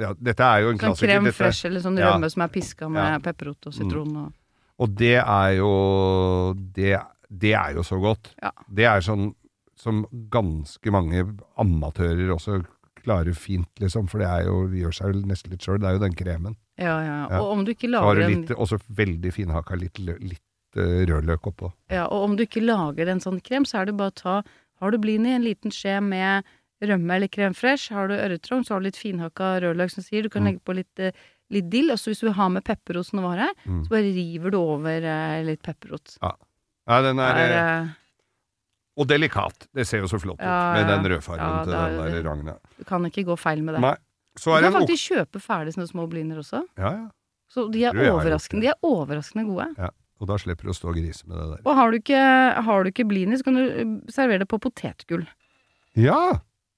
[0.01, 1.11] ja, dette er jo en sånn klassiker.
[1.21, 2.11] krem fresh eller sånn Ja.
[2.11, 3.19] rømme som er piska med Ja.
[3.19, 4.33] pepperrot og sitron og
[4.79, 8.33] Og det er jo Det, det er jo så godt.
[8.41, 8.49] Ja.
[8.67, 9.35] Det er sånn
[9.77, 12.65] som ganske mange amatører også
[13.03, 14.07] klarer fint, liksom.
[14.11, 15.79] For det er jo, gjør seg jo nesten litt sjøl.
[15.81, 16.55] Det er jo den kremen.
[16.77, 17.17] Ja, ja.
[17.29, 17.41] Ja.
[17.41, 21.71] Og om du ikke lager en også veldig finhakka litt, litt eh, rødløk oppå.
[21.91, 24.41] Ja, og om du ikke lager en sånn krem, så er det bare å ta
[24.81, 26.43] Har du blini, en liten skje med
[26.81, 27.91] rømme eller krem fresh.
[27.93, 30.23] Har du øretrong, så har du litt finhakka rødløk, som sier.
[30.23, 30.47] Du kan Mm.
[30.47, 31.11] legge på litt, eh,
[31.51, 31.91] litt dill.
[31.91, 33.83] Og så hvis du vil ha med pepperrot som det var her, Mm.
[33.85, 36.17] så bare river du over eh, litt pepperrot.
[36.23, 37.87] Ja, den er, er, eh, eh,
[39.01, 39.65] og delikat.
[39.73, 42.55] Det ser jo så flott ut Ja, med den rødfargen Ja, til den der ragna.
[42.77, 43.81] du kan ikke gå feil med det.
[43.83, 43.95] Nei.
[44.39, 46.61] Så er du kan en faktisk kjøpe ferdig sånne små bliner også.
[46.79, 47.07] Ja, ja.
[47.51, 49.89] Så de er, overraskende, de er overraskende gode.
[50.21, 51.61] Og da slipper du å stå og grise med det der.
[51.65, 52.21] Og har du ikke,
[52.69, 55.25] har du ikke blini, så kan du eh, servere det på potetgull.
[55.99, 56.37] Ja!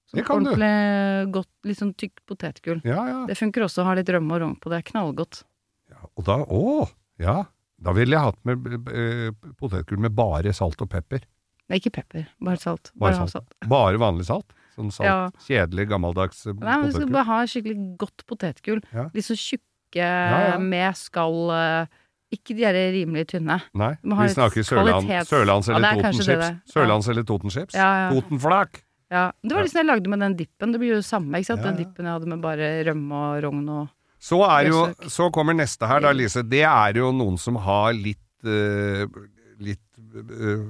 [0.09, 0.49] Sånn Det kan du.
[0.53, 2.81] ordentlig godt, litt sånn tykt potetgull.
[2.88, 3.19] Ja, ja.
[3.29, 4.71] Det funker også å ha litt rømme og rogn på.
[4.73, 5.43] Det er knallgodt.
[5.91, 5.99] ja.
[6.17, 6.88] Og da Å!
[7.21, 7.43] Ja.
[7.83, 11.25] Da ville jeg hatt med eh, potetgull med bare salt og pepper.
[11.71, 12.91] Nei, ikke pepper, bare salt.
[12.99, 13.58] Bare Bare, salt.
[13.71, 14.56] Bare vanlig salt.
[14.73, 15.08] Sånn salt.
[15.08, 15.17] Ja.
[15.45, 16.67] Kjedelig, gammeldags potetgull?
[16.67, 18.82] Nei, men vi skal bare ha skikkelig godt potetgull.
[18.93, 19.10] Ja.
[19.13, 20.56] Litt så tjukke ja.
[20.60, 21.99] med skall eh,
[22.34, 23.60] Ikke de der rimelig tynne.
[23.78, 26.47] Nei, vi snakker Sørland, Sørlands eller er Totenchips.
[26.47, 26.56] Ja.
[26.73, 27.78] Sørlands eller Totenchips.
[27.78, 28.82] Totenflak!
[29.13, 30.71] Ja, Det var liksom jeg lagde med den dippen.
[30.73, 31.65] Det blir jo det samme, ikke sant?
[31.67, 33.84] Den dippen jeg hadde med bare rømme og rogn og
[34.23, 36.41] Så, jo, så kommer neste her, da, Lise.
[36.47, 39.19] Det er jo noen som har litt, eh, eh,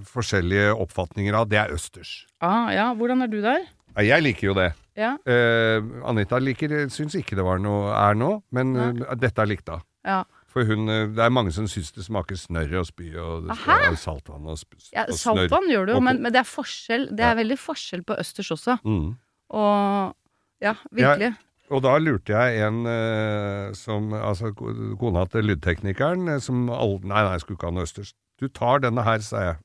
[0.10, 1.50] forskjellige oppfatninger av.
[1.52, 2.26] Det er østers.
[2.42, 3.66] ah, Ja, hvordan er du der?
[4.02, 4.72] Jeg liker jo det.
[4.98, 5.16] Ja.
[5.26, 9.66] Eh, Anita liker, syns ikke det var noe er noe, men eh, dette er likt
[9.70, 9.82] da.
[10.06, 10.24] ja.
[10.54, 13.96] For hun, eh, det er mange som syns det smaker snørr og spy og, og
[13.98, 14.60] saltvann og,
[14.94, 15.48] ja og snørr.
[15.48, 17.08] Saltvann gjør det jo, men, men det er forskjell.
[17.10, 18.76] Det er veldig forskjell på østers også.
[18.86, 19.16] Mm.
[19.50, 20.14] Og
[20.62, 21.32] ja, virkelig.
[21.74, 27.24] Og da lurte jeg en eh, som Altså kona til lydteknikeren eh, som all, Nei,
[27.24, 28.14] nei, jeg skulle ikke ha noe østers.
[28.42, 29.60] Du tar denne her, sa jeg.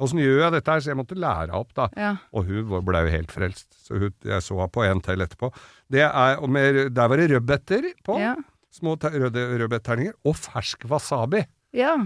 [0.00, 0.80] Åssen gjør jeg dette her?
[0.80, 1.88] Så jeg måtte lære henne opp, da.
[1.96, 2.12] Ja.
[2.32, 3.68] Og hun ble jo helt frelst.
[3.84, 5.50] Så hun, jeg så henne på en til etterpå.
[5.92, 8.16] Det er, og med, der var det rødbeter på.
[8.22, 8.34] Ja.
[8.72, 10.14] Små røde rødbetterninger.
[10.24, 11.44] Og fersk wasabi.
[11.76, 11.98] ja.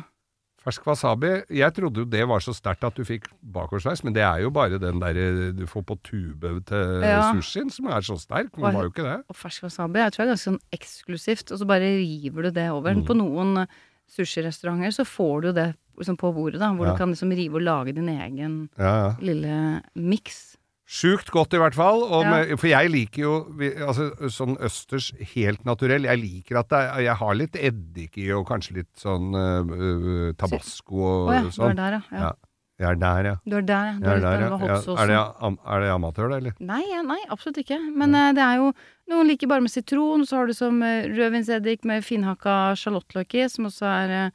[0.64, 1.28] Fersk wasabi.
[1.52, 4.48] Jeg trodde jo det var så sterkt at du fikk bakoversveis, men det er jo
[4.50, 7.18] bare den derre du får på tube til Ja.
[7.36, 8.48] sushien som er så sterk.
[8.56, 9.18] Men var jo ikke det.
[9.28, 12.50] Og fersk wasabi jeg tror jeg er ganske sånn eksklusivt, og så bare river du
[12.56, 12.94] det over.
[12.96, 13.04] Mm.
[13.04, 13.66] På noen eh,
[14.08, 15.68] sushirestauranter så får du det
[15.98, 16.92] liksom på bordet, da, hvor Ja.
[16.92, 19.14] du kan liksom rive og lage din egen Ja, ja.
[19.20, 20.56] lille miks.
[20.86, 22.02] Sjukt godt i hvert fall.
[22.28, 23.34] Med, for jeg liker jo
[23.88, 26.04] altså, sånn østers helt naturell.
[26.04, 30.94] Jeg liker at er- jeg har litt eddik i, og kanskje litt sånn øh, tabasco
[31.00, 31.76] og oh, ja, det var sånn.
[31.76, 32.32] der, ja.
[32.76, 33.34] Jeg er der, ja.
[33.46, 33.98] Du er der, ja.
[34.02, 34.76] Du er er der, ja.
[34.98, 36.54] Er, det, am- er det amatør, da, eller?
[36.60, 37.78] Nei, nei, absolutt ikke.
[37.96, 38.72] Men eh, det er jo
[39.06, 43.42] Noen liker bare med sitron, så har du som uh, rødvinseddik med finhakka sjalottløk i,
[43.52, 44.30] som også er eh,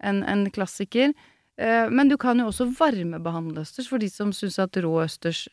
[0.00, 1.12] en, en klassiker.
[1.60, 5.44] Eh, men du kan jo også varmebehandle østers for de som syns at rå østers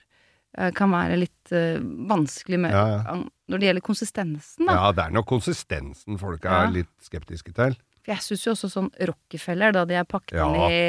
[0.58, 3.18] eh, kan være litt eh, vanskelig med, Ja, ja.
[3.52, 4.78] når det gjelder konsistensen, da.
[4.80, 6.72] Ja, det er nok konsistensen folk er Ja.
[6.80, 7.76] litt skeptiske til.
[8.04, 10.82] For jeg syns jo også sånn Rockefeller, da de er pakket inn i,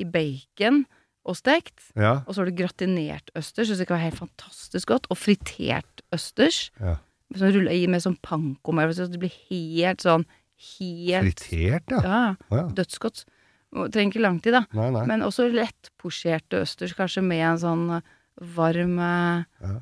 [0.00, 0.86] i bacon
[1.28, 5.04] og stekt, og så har du gratinert østers, syns jeg kan være helt fantastisk godt,
[5.12, 6.70] og fritert østers.
[6.80, 6.96] ja.
[7.32, 10.26] Sånn i med sånn panko med, så det blir helt sånn
[10.62, 12.24] Helt Fritert, ja.
[12.50, 13.24] Ja, dødsgodt.
[13.72, 14.66] Trenger ikke lang tid, da.
[14.76, 15.06] Nei, nei.
[15.08, 18.12] Men også lettposjerte østers, kanskje med en sånn eh,
[18.58, 19.78] varm eh, Ja.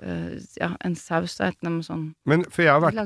[0.00, 2.96] Uh, ja, en saus da, enten med sånn Men for jeg har vært.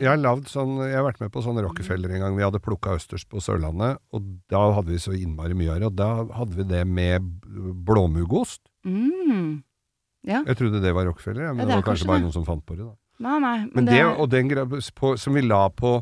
[0.00, 2.38] Jeg har, lavd sånn, jeg har vært med på sånn Rockefeller en gang.
[2.38, 5.90] Vi hadde plukka østers på Sørlandet, og da hadde vi så innmari mye av det.
[5.90, 7.28] Og da hadde vi det med
[7.84, 8.62] blåmuggost.
[8.88, 9.60] Mm.
[10.24, 10.40] Ja.
[10.46, 12.48] Jeg trodde det var Rockefeller, men Ja, det, det var kanskje kanskje bare noen som
[12.48, 12.88] fant på det.
[12.88, 12.96] da.
[13.28, 13.56] Nei, nei.
[13.58, 15.98] Men, Men det, det, og den på, som vi la på,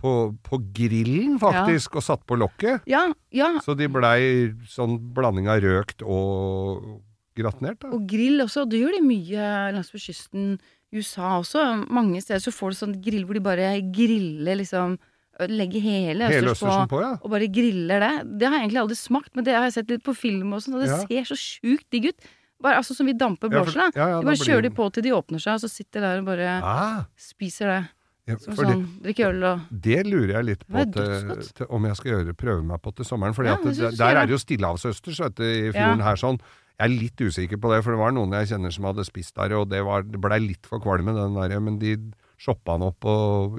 [0.00, 3.52] på, på grillen, faktisk, og satt på lokket, Ja, ja.
[3.64, 7.00] så de blei sånn blanding av røkt og
[7.36, 7.78] gratinert.
[7.80, 7.88] da.
[7.94, 8.62] Og grill også.
[8.66, 10.58] Og Det gjør de mye langs ved kysten
[10.92, 11.62] i USA også.
[11.90, 14.98] Mange steder så får du sånn grill hvor de bare griller liksom
[15.40, 17.14] Legger hele Hele østers på, på, ja.
[17.24, 18.10] og bare griller det.
[18.36, 20.60] Det har jeg egentlig aldri smakt, men det har jeg sett litt på film og
[20.60, 20.98] sånn, og det Ja.
[21.06, 22.26] ser så sjukt digg ut.
[22.60, 25.02] Bare, altså Som vi damper Ja, for- ja, ja, de bare kjører de på til
[25.02, 27.88] de åpner seg, og så sitter der og bare Ah, spiser det.
[28.30, 31.98] Ja, Som sånn, drikke øl og det, lurer jeg litt på til, til, om jeg
[32.00, 33.34] skal gjøre, prøve meg på til sommeren.
[33.36, 36.10] For Ja, der, der er det jo stillehavsøsters i fjorden Ja.
[36.12, 36.38] her sånn.
[36.80, 39.34] Jeg er litt usikker på det, for det var noen jeg kjenner som hadde spist
[39.36, 41.96] der, og det, var, det blei litt for kvalme, den der, men de
[42.40, 43.58] shoppa den opp og,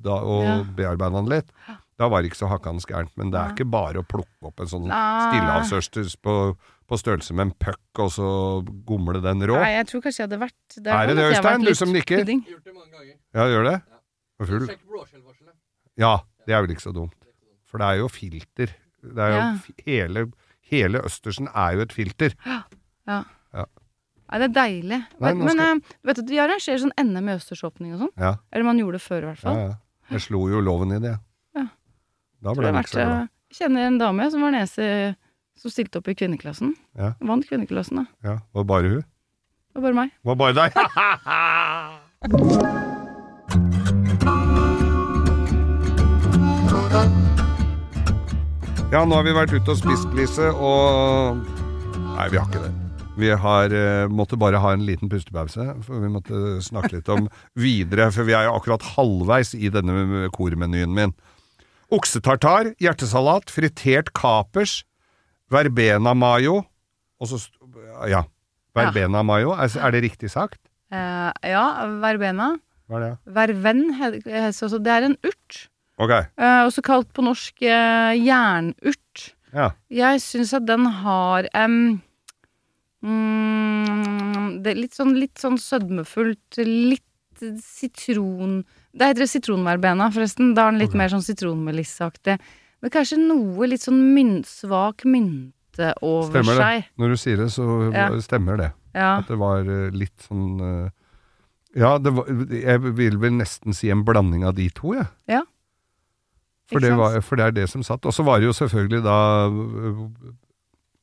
[0.00, 0.62] da, og Ja.
[0.78, 1.52] bearbeida den litt.
[1.98, 4.60] Da var det ikke så hakkans gærent, men det er ikke bare å plukke opp
[4.62, 6.56] en sånn stillehavsøsters på,
[6.88, 8.28] på størrelse med en puck, og så
[8.88, 9.58] gomle den rå.
[9.60, 11.66] Nei, jeg tror kanskje jeg hadde vært der Er det det, jeg har Øystein?
[11.68, 12.22] Du som nikker?
[12.22, 12.42] pudding.
[12.48, 13.14] Gjort det mange ganger.
[13.36, 13.74] Ja, gjør det?
[13.78, 14.46] Ja.
[14.48, 14.66] Full.
[14.70, 15.54] Sjekk blåskjellvarselet.
[16.00, 16.12] Ja,
[16.46, 17.14] det er vel ikke så dumt.
[17.68, 18.72] For det er jo filter.
[19.02, 19.50] Det er jo Ja.
[19.86, 20.22] hele,
[20.70, 22.32] hele østersen er jo et filter.
[22.46, 22.62] Ja.
[23.06, 23.18] ja.
[23.54, 23.64] ja.
[24.30, 25.00] Nei, det er deilig.
[25.20, 28.14] Nei, men skal- men, uh, vet du, vi arrangerer sånn NM i østersåpning og sånn.
[28.16, 29.56] Ja, Eller man gjorde det før, i hvert fall.
[29.56, 29.68] ja.
[29.68, 29.76] ja.
[30.10, 31.18] Jeg slo jo loven i det.
[31.54, 31.66] Ja.
[32.40, 33.08] Da ble jeg jeg ikke så glad.
[33.12, 35.16] vært, eh, kjenner en dame som var nese
[35.58, 36.74] som stilte opp i kvinneklassen.
[36.98, 37.12] Ja.
[37.20, 38.06] Vant kvinneklassen, da.
[38.24, 39.02] Ja, var bare hun?
[39.02, 40.10] Det var bare meg.
[40.24, 40.70] Var bare deg?
[48.88, 51.42] Ja, nå har vi vært ute og spist, Lise, og
[52.16, 52.70] Nei, vi har ikke det.
[53.18, 57.26] Vi har eh, måtte bare ha en liten pustepause, for vi måtte snakke litt om
[57.66, 61.12] videre, for vi er jo akkurat halvveis i denne kormenyen min.
[61.94, 64.80] Oksetartar, hjertesalat, fritert kapers,
[65.50, 66.62] verbena mayo,
[67.20, 67.40] og så
[68.08, 68.24] Ja.
[68.76, 70.60] Verbena mayo, er, er det riktig sagt?
[70.92, 71.64] Uh, ja,
[72.00, 72.52] verbena.
[72.88, 73.10] Hva er det?
[73.36, 73.82] Verven,
[74.24, 75.58] det er en urt.
[75.98, 76.12] Ok.
[76.38, 79.24] Uh, også kalt på norsk uh, jernurt.
[79.52, 79.72] Ja.
[79.92, 81.98] Jeg syns at den har um,
[83.00, 87.04] mm, Det er litt sånn, litt sånn sødmefullt, litt
[87.64, 88.60] sitron
[88.92, 90.52] Det heter sitronverbena, forresten.
[90.56, 91.02] Da er den litt okay.
[91.02, 92.38] mer sånn sitronmelisseaktig.
[92.82, 96.62] Men kanskje noe litt sånn myn, svak mynte over Stemmer det.
[96.62, 96.84] seg.
[97.02, 98.08] Når du sier det, så Ja.
[98.22, 98.72] stemmer det.
[98.94, 99.18] Ja.
[99.18, 100.90] At det var eh, litt sånn eh,
[101.78, 105.06] Ja, det var, jeg vil vel nesten si en blanding av de to, jeg.
[105.28, 105.42] Ja.
[106.68, 108.04] For, det var, for det er det som satt.
[108.08, 109.18] Og så var det jo selvfølgelig da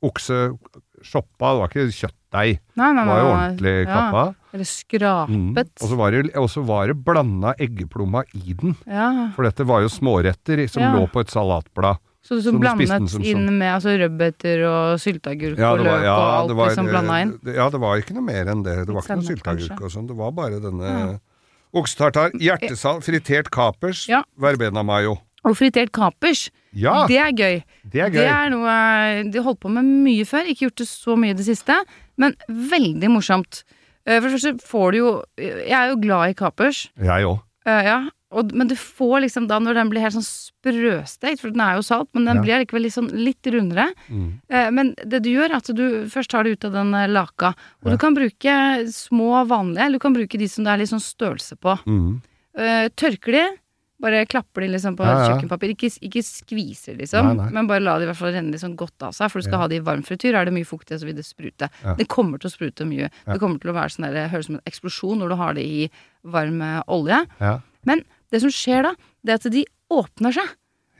[0.05, 0.39] okse
[1.05, 1.85] shoppa, det var ikke
[2.35, 2.59] kjøttdeig.
[2.75, 3.05] Nei, nei, Det nei.
[3.05, 3.93] var jo ordentlig Ja.
[3.95, 4.35] kappa.
[4.53, 5.55] Eller Mm.
[5.55, 5.69] skrapet.
[5.81, 8.75] Og så var det, og var det blanda eggeplomma i den.
[8.87, 9.31] Ja.
[9.35, 10.93] For dette var jo småretter som Ja.
[10.95, 11.97] lå på et salatblad.
[12.23, 16.03] Så Så den blandet som inn med altså, rødbeter og sylteagurk Ja, og løk var,
[16.03, 17.39] ja, og alt det var, liksom blanda inn?
[17.43, 18.87] det- Ja, det var ikke noe mer enn det.
[18.87, 20.07] Det var ikke noe sylteagurk og sånn.
[20.07, 21.19] Det var bare denne
[21.75, 24.23] oksetartar, hjertesal, fritert kapers, Ja.
[24.39, 25.19] verbena mayo.
[25.43, 26.49] Og fritert kapers.
[26.73, 27.63] Ja, Det er gøy.
[27.87, 30.43] det er Det er noe de holdt på med mye før.
[30.49, 31.75] Ikke gjort det så mye i det siste,
[32.17, 33.63] men veldig morsomt.
[34.05, 37.39] Eh, For det første får du jo Jeg er jo glad i kapers, Jeg òg.
[37.65, 38.09] eh, ja.
[38.35, 41.75] Og, men du får liksom da når den blir helt sånn sprøstekt, for den er
[41.77, 42.41] jo salt, men den Ja.
[42.43, 43.93] blir likevel litt sånn litt rundere.
[44.09, 44.41] Mm.
[44.49, 47.07] Eh, Men det du gjør, er at du først tar det ut av den eh,
[47.07, 47.53] laka.
[47.83, 47.91] Og Ja.
[47.91, 50.99] du kan bruke små vanlige, eller du kan bruke de som det er litt sånn
[50.99, 51.77] størrelse på.
[51.85, 52.21] Mm.
[52.57, 53.57] Eh, tørker de,
[54.01, 55.27] bare klapper de liksom på Ja, ja.
[55.29, 55.71] kjøkkenpapir.
[55.71, 57.51] Ikke, ikke skviser, liksom, Nei, nei.
[57.55, 59.31] men bare la de i hvert fall renne sånn godt av seg.
[59.31, 59.61] For du skal Ja.
[59.63, 60.35] ha det i varm frityr.
[60.35, 61.69] Er det mye fuktighet, så vil det sprute.
[61.97, 63.09] Det kommer til å sprute mye.
[63.25, 65.53] Det kommer til å være sånn der, høres ut som en eksplosjon når du har
[65.53, 65.89] det i
[66.25, 67.25] varm eh, olje.
[67.39, 67.59] Ja.
[67.85, 70.47] Men det som skjer da, det er at de åpner seg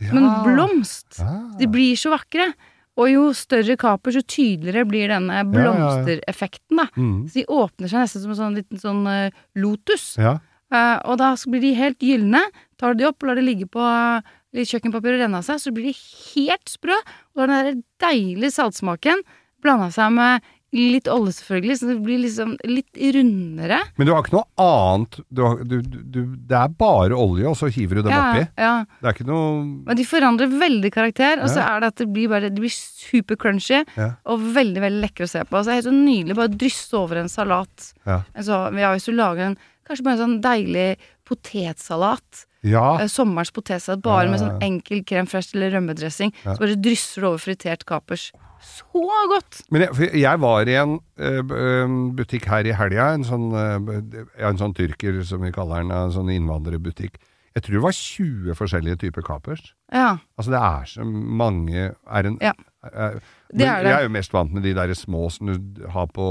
[0.10, 1.20] som en blomst.
[1.20, 1.52] Ah.
[1.60, 2.54] De blir så vakre.
[2.98, 6.86] Og jo større kaper, så tydeligere blir denne blomstereffekten, da.
[6.96, 7.28] Mm.
[7.28, 10.16] Så de åpner seg nesten som en sånn liten sånn eh, lotus.
[10.18, 10.38] Ja.
[10.76, 12.42] Eh, og da blir de helt gylne.
[12.82, 15.48] Tar du de opp og lar det ligge på eh, litt kjøkkenpapir og renne av
[15.48, 15.96] seg, så blir de
[16.36, 16.96] helt sprø.
[17.36, 19.24] Og da har den der deilige saltsmaken
[19.64, 23.78] blanda seg med litt olje, selvfølgelig, så det blir liksom litt rundere.
[23.96, 27.56] Men du har ikke noe annet du har, du, du, Det er bare olje, og
[27.56, 28.42] så hiver du dem oppi?
[28.60, 28.74] ja.
[29.00, 29.54] Det er ikke noe
[29.88, 32.74] Men de forandrer veldig karakter, og så er det at det blir bare Det blir
[32.76, 34.10] super crunchy Ja.
[34.28, 35.62] og veldig, veldig lekre å se på.
[35.62, 37.88] Så det er helt så nydelig bare drysse over en salat.
[38.04, 38.20] Ja.
[38.36, 40.88] Altså, ja, hvis du lager en Kanskje bare en sånn deilig
[41.28, 42.46] potetsalat.
[42.66, 42.96] Ja.
[43.02, 46.34] Eh, sommerens potetsalat bare med sånn enkel krem fraiche eller rømmedressing.
[46.44, 48.32] Så bare drysser du over fritert kapers.
[48.66, 49.62] Så godt!
[49.70, 54.58] Men jeg, jeg var i en uh, butikk her i helga, en sånn, uh, en
[54.58, 57.20] sånn tyrker som vi kaller den, en sånn innvandrerbutikk.
[57.56, 59.70] Jeg tror det var 20 forskjellige typer kapers.
[59.94, 60.18] Ja.
[60.36, 62.52] Altså det er så mange er en, Ja.
[62.94, 63.20] Er-
[63.56, 63.90] Det er det.
[63.92, 66.26] Jeg er jo mest vant med de der små som du har på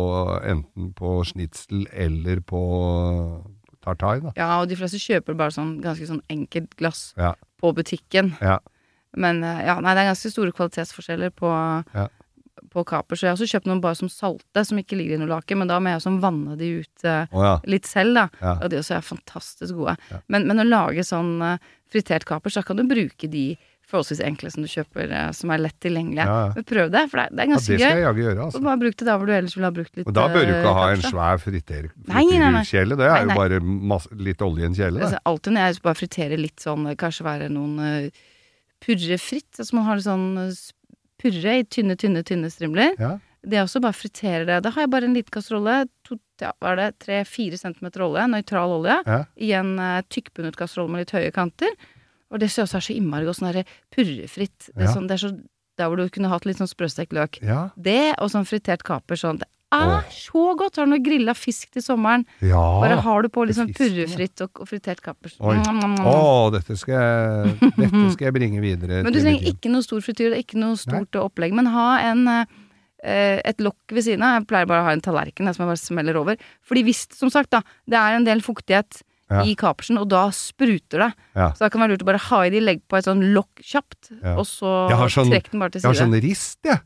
[0.45, 2.61] enten på snitsel eller på
[3.85, 4.33] tartai, da.
[4.37, 7.35] ja, og de fleste kjøper bare sånn ganske sånn enkelt glass Ja.
[7.61, 8.35] på butikken.
[8.41, 8.59] Ja.
[9.17, 11.51] Men eh, ja, nei, det er ganske store kvalitetsforskjeller på,
[11.95, 12.09] Ja.
[12.71, 13.21] på kapers.
[13.21, 15.55] Så jeg har også kjøpt noen bare som salte, som ikke ligger i noe lake,
[15.57, 17.61] men da må jeg også vanne de ut eh, ja.
[17.65, 18.29] litt selv, da.
[18.41, 18.55] Ja.
[18.63, 19.97] Og de også er fantastisk gode.
[20.29, 21.59] Men, men å lage sånn eh,
[21.93, 23.57] fritert kapers, da kan du bruke de
[23.91, 26.25] forholdsvis enkle som du kjøper, eh, som er lett tilgjengelige.
[26.27, 26.53] Ja, ja.
[26.57, 28.45] Men prøv det, for det, er- det er ja, det skal jeg jaggu gjøre, Og
[28.49, 28.63] altså.
[28.65, 30.53] bare bruk det der hvor du ellers ville ha brukt litt Og da bør du
[30.55, 32.65] ikke eh, ha en svær friterkjele, Nei, nei, nei.
[32.65, 33.61] Det er Nei, jo bare
[33.95, 35.03] masse, litt olje i en kjele.
[35.05, 38.25] Altså, alltid når jeg bare friterer litt sånn, kanskje være noen uh,
[38.85, 40.27] purrefritt, altså man har litt sånn
[41.25, 42.97] purre i tynne, tynne, tynne strimler.
[43.01, 43.15] Ja.
[43.45, 44.63] Det er også bare fritere det.
[44.65, 48.25] Da har jeg bare en liten kasserolle, to, ja, hva er det, tre-fire centimeter olje,
[48.33, 49.19] nøytral olje, Ja.
[49.37, 51.73] i en uh, tykkbundet kasserolle med litt høye kanter.
[52.35, 54.71] Og det synes jeg er så innmari godt, sånn derre purrefritt.
[54.75, 54.95] Det er, Ja.
[54.95, 55.33] sånn, det er så
[55.79, 57.41] der hvor du kunne hatt litt sånn sprøstekt løk.
[57.43, 57.71] Ja.
[57.79, 59.39] Det, og sånn fritert kaper, sånn.
[59.43, 60.05] Det er Åh.
[60.15, 60.77] så godt!
[60.79, 62.23] Har du noe grilla fisk til sommeren?
[62.43, 62.61] ja.
[62.83, 65.33] Bare har du på litt sånn purrefritt og, og fritert kaper.
[65.41, 65.57] Oi.
[65.57, 66.07] Mm, mm, mm.
[66.07, 69.03] Å, dette skal jeg, dette skal jeg bringe videre.
[69.03, 71.55] Men du trenger ikke noe stor frityr, det er ikke noe stort opplegg.
[71.59, 72.29] Men ha en,
[73.03, 74.39] eh, et lokk ved siden av.
[74.43, 76.39] Jeg pleier bare å ha en tallerken der som jeg bare smeller over.
[76.63, 79.41] Fordi hvis, som sagt, da, det er en del fuktighet Ja.
[79.43, 81.13] i kapersen, og da spruter det.
[81.35, 81.47] Ja.
[81.57, 83.23] Så da kan det være lurt å bare ha i de, legge på et sånn
[83.33, 84.35] lokk kjapt, Ja.
[84.37, 85.95] og så sånn- trekk den bare til side.
[85.95, 86.81] Jeg har sånn rist, jeg.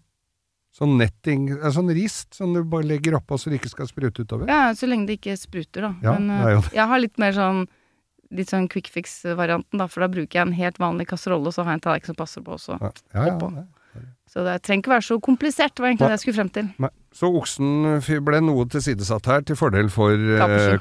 [0.79, 4.23] Sånn netting, eh, sånn rist som du bare legger oppå så det ikke skal sprute
[4.25, 4.47] utover.
[4.47, 5.95] Ja, så lenge det ikke spruter, da.
[6.01, 7.67] Ja, Men eh, jeg har litt mer sånn
[8.31, 11.65] Litt sånn quick fix-varianten, da, for da bruker jeg en helt vanlig kasserolle, og så
[11.65, 12.79] har jeg en tallerken som passer på også.
[12.79, 13.65] Ja, ja, ja.
[14.29, 16.09] Så det trenger ikke være så komplisert, det var egentlig Nei.
[16.11, 16.67] det jeg skulle frem til.
[16.85, 16.91] Nei.
[17.19, 17.71] Så oksen
[18.27, 20.13] ble noe tilsidesatt her til fordel for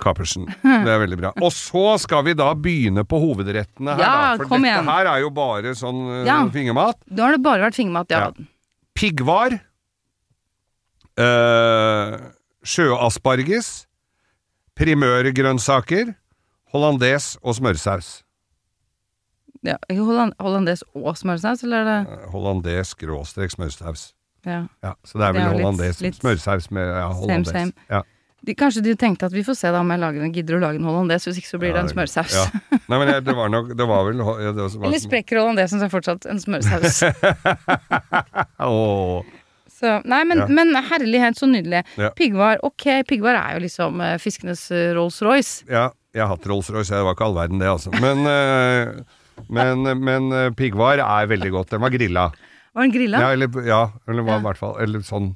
[0.04, 0.50] kapersen.
[0.62, 1.32] Det er veldig bra.
[1.40, 4.36] Og så skal vi da begynne på hovedrettene her, Ja, da.
[4.42, 4.92] For kom dette igjen.
[4.92, 6.42] her er jo bare sånn uh, Ja.
[6.52, 7.00] fingermat.
[7.08, 8.20] Da har det bare vært fingermat, ja.
[8.28, 8.48] Ja.
[9.00, 9.56] Piggvar.
[11.18, 12.20] Uh,
[12.68, 13.88] sjøasparges.
[14.78, 16.12] Primørgrønnsaker.
[16.76, 18.18] Hollandes og smørsaus.
[19.64, 19.78] Ja.
[19.92, 24.14] Holland, hollandes og smørsaus, eller er det Eh, Hollandes skråstrek smørsaus.
[24.46, 24.68] ja.
[24.84, 26.02] Ja, så det er Det vel er hollandes.
[26.02, 27.50] litt- smørsaus med ja, hollandes.
[27.52, 27.74] same.
[27.90, 28.02] Ja.
[28.46, 30.62] De, kanskje de tenkte at vi får se da om jeg lager en, gidder å
[30.62, 32.36] lage en hollandes, hvis ikke så blir det en smørsaus.
[32.38, 32.46] Ja.
[32.88, 35.90] Nei, men det var nok Det var vel det var, Eller sprekker hollandesen, så er
[35.92, 37.02] fortsatt en smørsaus.
[38.60, 39.24] Åh.
[39.80, 40.48] så, nei, men, Ja.
[40.48, 41.84] men herlighet, så nydelig.
[41.98, 42.10] Ja.
[42.16, 45.66] Piggvar, ok, piggvar er jo liksom uh, fiskenes eh, Rolls-Royce.
[45.70, 47.92] Ja, jeg har hatt Rolls-Royce, det var ikke all verden det, altså.
[48.02, 49.04] Men, eh,
[49.50, 51.70] men, men eh, piggvar er veldig godt.
[51.76, 52.30] Den var grilla.
[52.78, 53.20] Var den grilla?
[53.24, 54.40] Ja, eller, ja, eller var Ja.
[54.40, 55.36] i hvert fall Eller sånn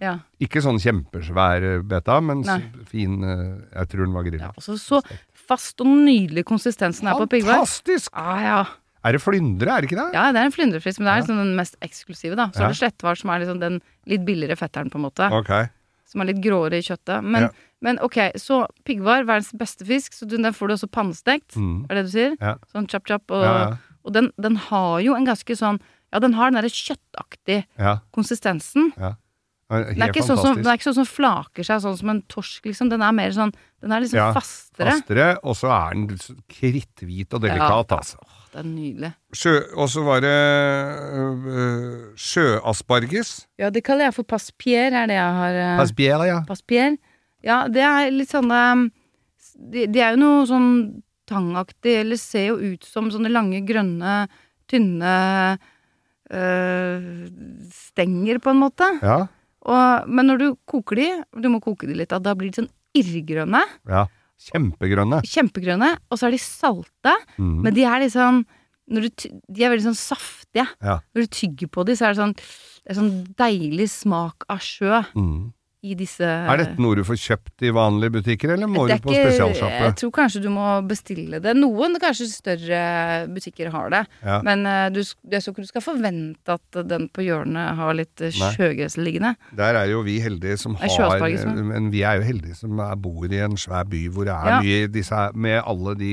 [0.00, 0.18] Ja.
[0.44, 2.58] Ikke sånn kjempesvær eh, beta, men Nei.
[2.86, 4.50] fin eh, Jeg tror den var grilla.
[4.52, 5.00] ja så, så
[5.46, 7.60] fast og nydelig konsistensen er på piggvar.
[7.62, 8.10] Fantastisk!
[8.18, 8.58] Ah, ja.
[9.06, 10.08] Er det flyndre, er det ikke det?
[10.16, 12.48] ja, det er en flyndrefisk, men det er liksom den mest eksklusive, da.
[12.50, 13.76] Så er det slettvar, som er liksom den
[14.10, 15.28] litt billigere fetteren, på en måte.
[15.38, 15.68] Okay.
[16.10, 17.22] Som er litt gråere i kjøttet.
[17.22, 17.46] Men.
[17.82, 21.56] Men ok, så piggvar, verdens beste fisk, så den får du også pannestekt.
[21.56, 21.84] Mm.
[21.90, 22.36] Er det du sier?
[22.40, 22.54] Ja.
[22.72, 23.30] Sånn chop chop.
[23.30, 23.76] Og, Ja, ja.
[24.04, 25.80] og den, den har jo en ganske sånn
[26.14, 27.98] Ja, den har den derre kjøttaktige ja.
[28.14, 28.92] konsistensen.
[28.96, 29.14] ja.
[29.68, 32.62] Den er, sånn som, den er ikke sånn som flaker seg, sånn som en torsk,
[32.68, 32.86] liksom.
[32.88, 33.50] Den er mer sånn
[33.82, 34.92] Den er liksom Ja, fastere.
[34.94, 36.06] Fastere, og så er den
[36.46, 37.96] kritthvit og delikat, Ja.
[37.98, 38.16] altså.
[38.22, 39.10] Åh, det er nydelig.
[39.34, 43.32] Sjø, og så var det øh, sjøasparges.
[43.58, 46.38] Ja, det kaller jeg for paspier, er det jeg har Øh, Asbier, ja.
[46.46, 46.96] Paspier.
[47.44, 48.90] Ja, det er litt sånne
[49.56, 54.28] de, de er jo noe sånn tangaktig, eller ser jo ut som sånne lange, grønne,
[54.68, 55.58] tynne
[56.30, 57.26] øh,
[57.72, 58.88] stenger, på en måte.
[59.02, 59.18] Ja.
[59.66, 61.08] Og, men når du koker de,
[61.42, 63.64] du må koke de litt, da, da blir de sånn irrgrønne.
[63.90, 64.06] ja.
[64.36, 65.22] Kjempegrønne.
[65.24, 65.86] Kjempegrønne.
[66.12, 67.54] Og så er de salte, Mm.
[67.64, 68.42] men de er liksom
[68.92, 70.66] når du, De er veldig sånn saftige.
[70.84, 70.98] Ja.
[71.16, 74.60] Når du tygger på dem, så er det sånn Det er sånn deilig smak av
[74.60, 75.54] sjø Mm.
[75.86, 79.14] I disse Er dette noe du får kjøpt i vanlige butikker, eller må du på
[79.14, 79.82] spesialsjappe?
[79.84, 81.54] Jeg tror kanskje du må bestille det.
[81.58, 82.80] Noen kanskje større
[83.32, 84.02] butikker har det.
[84.24, 84.40] Ja.
[84.46, 88.24] Men eh, du, jeg tror ikke du skal forvente at den på hjørnet har litt
[88.24, 89.34] eh, sjøgress liggende.
[89.58, 91.46] Der er jo vi heldige som har sjøasparges.
[91.46, 94.58] Men vi er jo heldige som bor i en svær by hvor det er Ja.
[94.62, 96.10] mye disse Med alle de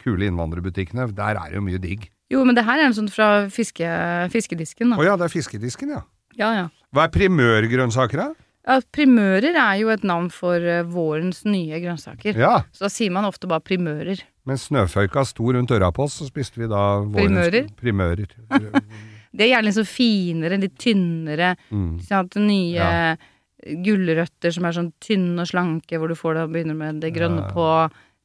[0.00, 1.10] kule innvandrerbutikkene.
[1.16, 2.08] Der er det jo mye digg.
[2.30, 3.86] Jo, men det her er en sånn fra fiske,
[4.30, 6.04] fiskedisken, Å oh, ja, det er fiskedisken, ja.
[6.38, 6.66] Ja, ja.
[6.94, 8.28] Hva er primørgrønnsaker, da?
[8.66, 8.80] Ja.
[8.92, 12.36] Primører er jo et navn for eh, vårens nye grønnsaker.
[12.38, 12.62] Ja.
[12.72, 14.20] Så da sier man ofte bare primører.
[14.48, 17.68] Mens snøføyka sto rundt øra på oss, så spiste vi da vårens Primører?
[17.76, 18.36] primører.
[19.32, 21.52] Det er gjerne litt så finere, litt tynnere.
[21.70, 22.00] Mm.
[22.02, 22.30] Sånn?
[22.48, 23.16] Nye Ja.
[23.84, 27.44] gulrøtter som er sånn tynne og slanke, hvor du får det begynner med det grønne
[27.46, 27.52] Ja.
[27.54, 27.66] på.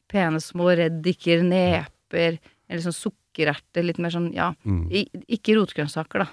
[0.10, 3.84] Pene små reddiker, neper, eller sånn sukkererter.
[3.84, 4.54] Litt mer sånn, ja.
[4.65, 4.88] Mm.
[5.28, 6.28] Ikke rotgrønnsaker, da.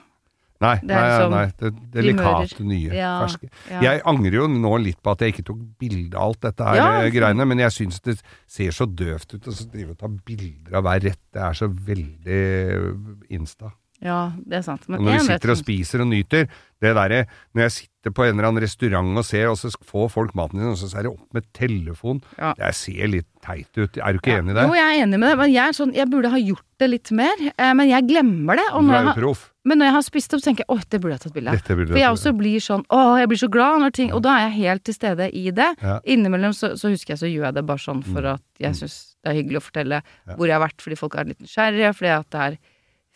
[0.63, 3.51] Nei, Det er nei, liksom nei, det delikate, nye, Ja, ferske.
[3.71, 3.81] ja.
[3.89, 6.79] Jeg angrer jo nå litt på at jeg ikke tok bilde av alt dette her
[6.79, 9.99] Ja, eh, greiene, men jeg syns det ser så døvt ut å så drive og
[9.99, 11.23] ta bilder av hver rett.
[11.35, 12.43] Det er så veldig
[12.79, 13.73] eh, Insta.
[14.03, 14.89] Ja, det er sant.
[14.91, 16.49] Men Og når vi du sitter og spiser og nyter,
[16.83, 17.21] det derre
[17.55, 20.59] Når jeg sitter på en eller annen restaurant og ser, og så får folk maten
[20.59, 22.19] din, og så er det opp med telefon.
[22.37, 22.51] Ja.
[22.59, 23.95] Det ser litt teit ut.
[24.03, 24.41] Er du ikke Ja.
[24.43, 24.65] enig i det?
[24.67, 26.89] Jo, jeg er enig med det, men jeg, er sånn, jeg burde ha gjort det
[26.91, 27.37] litt mer.
[27.57, 28.67] Eh, men jeg glemmer det.
[28.75, 29.45] Du er jo proff.
[29.65, 31.63] men når jeg har spist opp, tenker jeg åh, det burde jeg tatt bilde av.
[31.63, 34.51] For jeg også blir sånn åh, jeg blir så glad når ting Og da er
[34.51, 35.71] jeg helt til stede i det.
[36.05, 38.35] Innimellom så, så husker jeg så gjør jeg det bare sånn for Mm.
[38.35, 40.03] at jeg syns det er hyggelig å fortelle
[40.35, 42.59] hvor jeg har vært, fordi folk er litt nysgjerrige, fordi at det er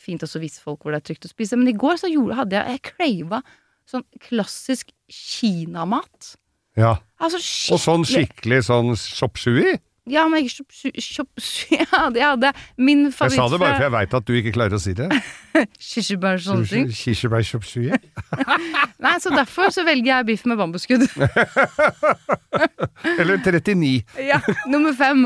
[0.06, 1.58] fint også vise folk hvor det er trygt å spise.
[1.58, 3.42] Men i går så gjorde, hadde jeg Jeg crava
[3.86, 6.34] sånn klassisk kinamat.
[6.76, 6.96] Ja.
[7.22, 7.38] Altså
[7.74, 9.76] Og sånn skikkelig sånn shop-shui?
[10.06, 10.62] Ja, men ikke
[11.02, 11.30] kjøp...
[11.74, 14.80] jeg hadde min Jeg sa det bare for jeg veit at du ikke klarer å
[14.82, 15.08] si det.
[15.88, 16.90] kirsebær sånne ting.
[16.94, 17.88] Kirsebær-shop-shui?
[19.04, 21.08] Nei, så derfor så velger jeg biff med bambusskudd.
[23.16, 23.90] Eller 39.
[24.28, 24.38] Ja,
[24.70, 25.24] nummer fem.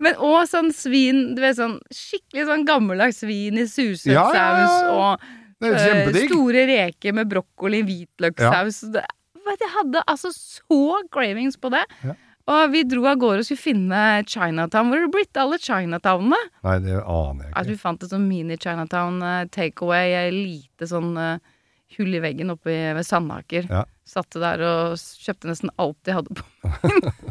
[0.00, 4.46] Men òg sånn svin, du vet sånn skikkelig sånn gammeldags svin i suset Ja, ja,
[4.62, 4.70] ja.
[4.70, 8.80] saus og Det eh, store reker med brokkoli, hvitløkssaus.
[8.94, 9.04] Ja.
[9.52, 11.84] jeg hadde altså så cravings på det.
[12.06, 12.16] Ja.
[12.48, 14.88] Og vi dro av gårde og skulle finne Chinatown.
[14.88, 16.38] Hvor er det blitt av alle Chinatownene?
[16.64, 20.88] Nei, det aner jeg Altså, At vi fant et sånn mini-Chinatown uh, takeaway, et lite
[20.88, 21.58] sånn uh,
[21.98, 23.68] hull i veggen oppe ved Sandaker.
[23.68, 23.84] Ja.
[24.08, 26.72] Satte der og kjøpte nesten alt de hadde på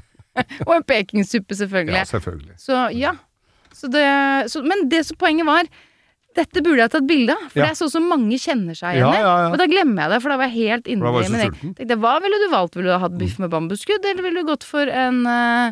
[0.67, 1.97] Og en pekingsuppe, selvfølgelig.
[1.97, 2.59] Ja, selvfølgelig.
[2.61, 3.15] Så ja.
[3.73, 4.05] Så det,
[4.53, 5.65] så, men det som poenget var
[6.37, 7.65] dette burde jeg tatt bilde av, for Ja.
[7.65, 9.21] det er sånn som mange kjenner seg igjen Ja, i.
[9.25, 9.49] ja, ja.
[9.51, 11.97] Og da glemmer jeg det, for da var jeg helt inne i min egen.
[11.99, 12.75] Hva ville du valgt?
[12.77, 13.19] Ville du hatt Mm.
[13.25, 15.71] biff med bambusskudd, eller ville du gått for en, uh,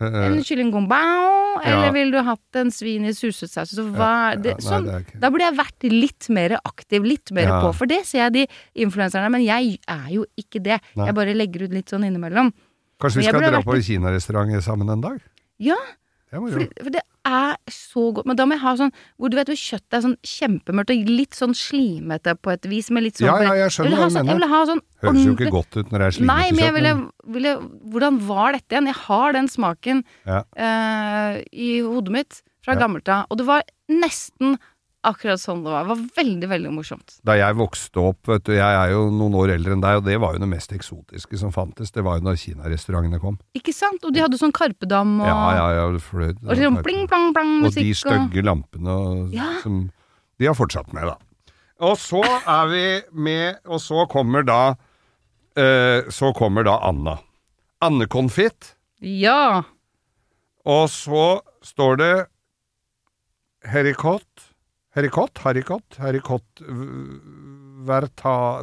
[0.00, 1.60] en kylling gombao?
[1.64, 3.72] Eller ville du hatt en svin i suset saus?
[3.74, 7.30] Så hva det, nei, sånn, det ikke- da burde jeg vært litt mer aktiv, litt
[7.32, 7.74] mer på.
[7.74, 8.46] For det ser jeg de
[8.86, 10.80] influenserne, men jeg er jo ikke det.
[10.96, 11.06] Nei.
[11.06, 12.52] Jeg bare legger ut litt sånn innimellom.
[13.00, 15.20] Kanskje vi skal dra på litt- kinarestaurant sammen en dag?
[15.58, 15.76] Ja,
[16.30, 18.26] Det for, for det er så godt.
[18.30, 21.10] Men da må jeg ha sånn hvor du vet hvor kjøttet er sånn kjempemørkt og
[21.10, 22.90] litt sånn slimete på et vis.
[22.94, 24.54] Med litt sånn Ja, ja, jeg skjønner hva du sånn, mener.
[24.70, 26.94] sånn Høres jo ikke godt ut når det er Nei, slimete men jeg ville,
[27.38, 27.54] ville
[27.94, 28.90] Hvordan var dette igjen?
[28.92, 30.40] Jeg har den smaken Ja.
[30.54, 33.26] uh, i hodet mitt fra gammelt av.
[33.32, 34.58] Og det var nesten
[35.06, 35.84] akkurat sånn det var.
[35.86, 37.14] Det var veldig, veldig morsomt.
[37.24, 40.04] Da jeg vokste opp, vet du, jeg er jo noen år eldre enn deg, og
[40.04, 41.90] det var jo det mest eksotiske som fantes.
[41.94, 43.38] Det var jo når kinarestaurantene kom.
[43.56, 44.04] Ikke sant?
[44.04, 45.86] Og de hadde sånn karpedam og, Ja, ja, ja.
[46.04, 49.48] fløy- og sånn pling, plang, plang musikk Og de stygge lampene og, Ja.
[49.62, 49.90] som
[50.38, 51.16] De har fortsatt med, da.
[51.80, 54.76] Og så er vi med, og så kommer da
[55.56, 57.18] eh, Så kommer da Anna.
[57.82, 58.74] Andekonfitt.
[59.00, 59.62] Ja!
[60.66, 62.26] Og så står det
[63.64, 64.49] Herikott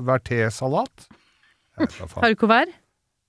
[0.04, 1.08] Vertesalat?
[1.78, 2.74] Jeg vet da faen.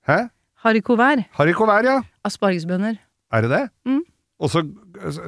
[0.09, 0.19] Hæ?
[0.65, 2.01] Haricots Haricot ja.
[2.27, 2.99] Aspargesbønner.
[3.31, 3.65] Er det det?
[3.87, 4.03] Mm.
[4.43, 4.65] Og så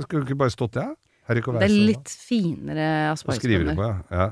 [0.02, 0.88] skulle det ikke bare stått det?
[0.88, 0.94] Ja?
[1.30, 3.76] Det er litt finere skriver du aspargesbønner.
[3.78, 4.24] på, ja.
[4.24, 4.30] ja.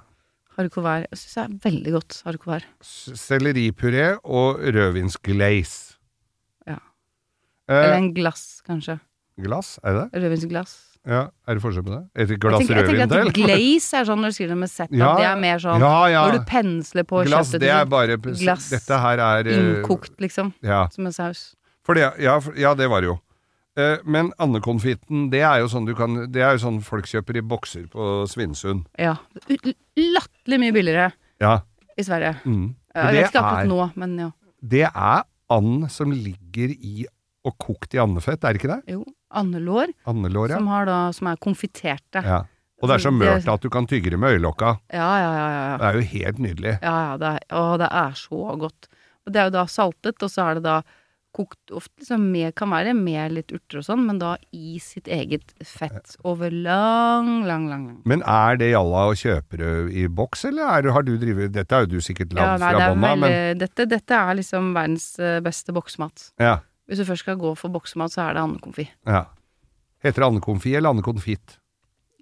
[0.58, 2.22] Haricots Jeg syns det er veldig godt.
[2.26, 5.94] Haricots Selleripuré og rødvinsglaze.
[6.66, 6.80] Ja.
[7.70, 8.98] Eh, Eller en glass, kanskje.
[9.38, 10.24] glass, er det det?
[10.24, 10.87] Rødvinsglass.
[11.08, 12.00] Ja, er det forskjell på det?
[12.20, 14.90] Et glass tenker, jeg tenker at glaze er sånn når du skriver det med Z.
[14.92, 16.24] Ja, det er mer sånn ja, ja.
[16.26, 17.64] når du pensler på Glass, kjøttet.
[17.64, 18.66] det er bare glass.
[18.74, 20.52] Dette her er eh, Innkokt, liksom.
[20.66, 21.46] Ja, Som en saus.
[21.96, 23.16] det, ja, det var det jo.
[23.78, 27.38] Eh, men andekonfitten, det er jo sånn du kan Det er jo sånn folk kjøper
[27.40, 28.84] i bokser på Svinesund.
[29.00, 29.16] Ja.
[29.48, 31.60] Latterlig mye billigere Ja.
[31.96, 32.36] i Sverige.
[32.44, 32.74] Mm.
[32.94, 34.30] Jeg det vet ikke akkurat nå, men ja.
[34.60, 37.06] det er and som ligger i
[37.46, 38.82] og kokt i andefett, er det ikke det?
[38.92, 39.04] Jo.
[39.28, 40.60] Andelår, Andelår, ja.
[40.60, 42.24] som, har da, som er konfiterte.
[42.24, 42.44] ja.
[42.78, 44.76] Og det er så mørt at du kan tygge det med øyelokka.
[44.94, 45.46] Ja, ja, ja.
[45.50, 45.72] ja.
[45.80, 46.74] Det er jo helt nydelig.
[46.78, 48.86] Ja, ja, det er, å, det er så godt.
[49.26, 50.76] Og det er jo da saltet, og så er det da
[51.38, 55.10] kokt ofte liksom med, kan være med litt urter og sånn, men da i sitt
[55.12, 57.98] eget fett over lang, lang, lang lang.
[58.08, 61.76] Men er det jalla å kjøpe det i boks, eller er, har du drivet Dette
[61.76, 65.38] er jo du sikkert lagd ja, fra bånda, men dette, dette er liksom verdens eh,
[65.44, 66.30] beste boksmat.
[66.40, 66.58] ja,
[66.88, 68.88] Hvis du først skal gå for boksemat, så er det andekonfi.
[69.06, 69.26] ja.
[69.98, 71.56] Heter det andekonfi eller andekonfitt?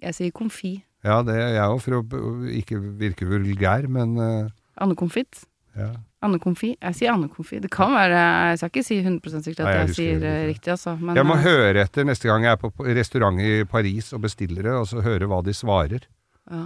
[0.01, 0.71] Jeg sier konfi.
[1.05, 4.49] Ja, det er jeg òg, for å ikke virke vulgær, men uh...
[4.81, 5.43] Andekonfitt.
[5.77, 5.91] ja.
[6.25, 6.71] Andekonfi.
[6.81, 7.59] Jeg sier andekonfi.
[7.61, 8.17] Det kan være
[8.49, 10.95] Jeg skal ikke si 100 sikkert at Nei, jeg jeg, sier det eh, riktig, altså.
[10.97, 14.09] Men Jeg må eh, høre etter neste gang jeg er på på restaurant i Paris
[14.17, 16.09] og bestiller det, og så høre hva de svarer.
[16.49, 16.63] ja.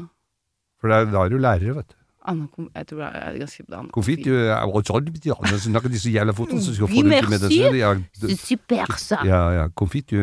[0.79, 1.97] For det er da du lærer, vet du.
[2.21, 3.81] Jeg tror det er ganske bra.
[3.91, 8.03] Konfitt så snakker de så jævla fort, så skal få det ikke med det, merci.
[8.13, 9.21] så ja, super, ça.
[9.25, 10.13] ja, ja, konfitt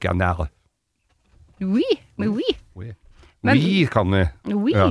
[0.00, 0.48] canard.
[1.60, 1.84] Oui,
[2.16, 2.56] mais oui.
[2.76, 2.92] Oui.
[3.42, 4.24] Men- Vi kan vi.
[4.54, 4.72] Oui.
[4.72, 4.86] Ja.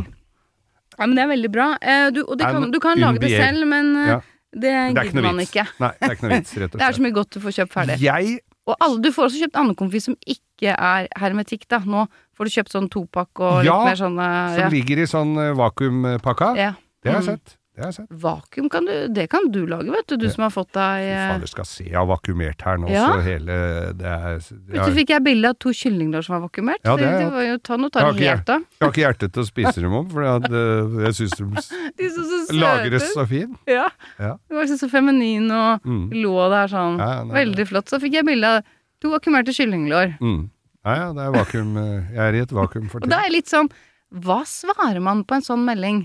[0.99, 1.05] Ja.
[1.05, 1.77] men det er veldig bra.
[1.81, 4.19] Eh, du, og det kan, du kan lage det selv, men eh, Ja.
[4.53, 5.65] det er gidder man ikke.
[5.79, 7.51] Nei, det er ikke noe vits, rett og Det er så mye godt du får
[7.59, 8.01] kjøpt ferdig.
[8.01, 11.79] Jeg Og alle, du får også kjøpt andekonfi som ikke er hermetikk, da.
[11.85, 12.07] Nå
[12.37, 14.29] får du kjøpt sånn topakk og litt Ja, mer sånne
[14.59, 16.73] som ligger i sånn eh, vakuumpakka, ja.
[17.03, 17.31] det har jeg Mm.
[17.37, 17.57] sett.
[17.75, 18.09] Det har jeg sett.
[18.23, 20.15] Vakuum kan du Det kan du lage, vet du.
[20.15, 20.31] Du det.
[20.33, 23.09] som har fått deg eh, fader, skal se jeg har vakuumert her nå, Ja.
[23.11, 23.51] så hele
[23.99, 26.79] det er Vet du, fikk jeg bilde av to kyllinglår som var vakuumert.
[26.85, 28.47] Ja, det er- det var jo, ta, noe tar Jeg det ikke.
[28.55, 31.35] Jeg har ikke hjerte til å spise dem om, for eh, jeg syns
[31.97, 33.57] de så så lagres så fint.
[33.67, 33.89] Ja.
[34.19, 34.37] Ja.
[34.47, 36.11] Det var liksom så feminin og Mm.
[36.15, 36.97] lå der sånn.
[36.97, 37.87] Ja, nei, Veldig flott.
[37.91, 38.63] Så fikk jeg bilde av
[39.01, 40.17] to vakuumerte kyllinglår.
[40.21, 40.49] Mm.
[40.85, 41.75] Ja, ja, det er vakuum.
[41.81, 43.69] eh, Jeg er i et vakuum for Og da er jeg litt sånn
[44.13, 46.03] Hva svarer man på en sånn melding?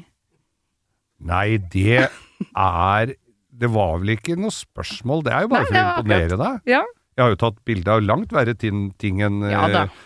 [1.21, 2.07] Nei, det
[2.57, 3.15] er
[3.61, 6.63] Det var vel ikke noe spørsmål, det er jo bare Nei, for å imponere deg.
[6.73, 6.81] Ja.
[7.19, 9.99] Jeg har jo tatt bilde av langt verre ting, enn Ja eh,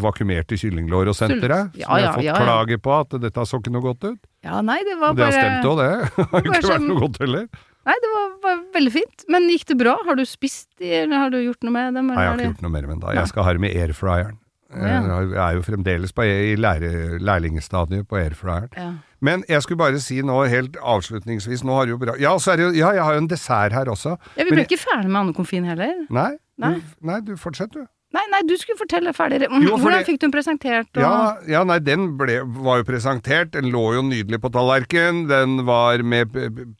[0.00, 1.80] vakuumerte kyllinglår og senteret, deg.
[1.80, 2.40] Ja, Som jeg har fått ja, ja.
[2.44, 4.18] klager på at dette så ikke noe godt ut.
[4.44, 5.92] Ja, nei, det var Og det har stemt òg, det.
[6.16, 7.46] det har ikke vært sånn- noe godt heller.
[7.84, 9.24] Nei, det var, var veldig fint.
[9.28, 9.96] Men gikk det bra?
[10.06, 12.08] Har du spist de, eller har du gjort noe med dem?
[12.12, 13.06] Nei, jeg har ikke gjort noe mer med det.
[13.06, 13.14] da.
[13.20, 14.38] Jeg skal ha dem i airfryeren.
[14.74, 14.94] Ja.
[15.06, 18.72] Jeg er jo fremdeles på, i lære, lærlingstadiet på airfryeren.
[18.74, 18.88] Ja.
[19.24, 22.56] Men jeg skulle bare si nå helt avslutningsvis Nå har du jo bra Ja, så
[22.58, 24.16] det jo, ja jeg har jo en dessert her også.
[24.36, 25.94] ja, Vi ble ikke ferdig med andekonfin heller.
[26.12, 26.74] Nei, Nei.
[26.76, 27.86] Du, nei, du fortsett, du.
[28.14, 29.40] Nei, nei, du skulle fortelle ferdig.
[29.50, 30.90] Mm, Jo, Hvordan det- fikk du den presentert?
[30.94, 31.02] Og...
[31.02, 31.14] Ja,
[31.50, 33.50] ja, nei, den ble, var jo presentert.
[33.56, 35.24] Den lå jo nydelig på tallerkenen.
[35.30, 36.30] Den var med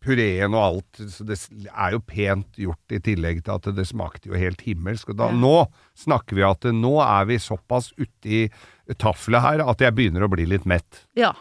[0.04, 1.00] pureen og alt.
[1.10, 1.40] Så det
[1.74, 5.10] er jo pent gjort i tillegg til at det smakte jo helt himmelsk.
[5.10, 5.40] Og da, Ja.
[5.44, 5.56] Nå
[5.98, 8.44] snakker vi at nå er vi såpass uti
[9.00, 11.02] tafla her at jeg begynner å bli litt mett.
[11.18, 11.32] Ja.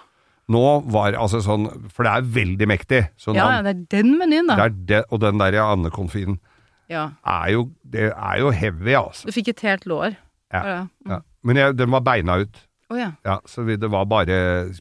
[0.49, 3.03] Nå var altså sånn For det er veldig mektig.
[3.21, 4.55] Sånn ja, det er den menyen, da.
[4.57, 6.39] det er det, og den der andekonfien
[6.91, 7.07] Ja.
[7.25, 9.29] er jo, det er jo heavy, altså.
[9.29, 10.17] Du fikk et helt lår.
[10.53, 10.83] Ja.
[10.83, 11.11] Mm.
[11.11, 11.19] Ja.
[11.43, 12.61] Men jeg, den var beina ut.
[12.91, 13.11] Oh, ja.
[13.25, 14.35] Ja, så vi, det var bare,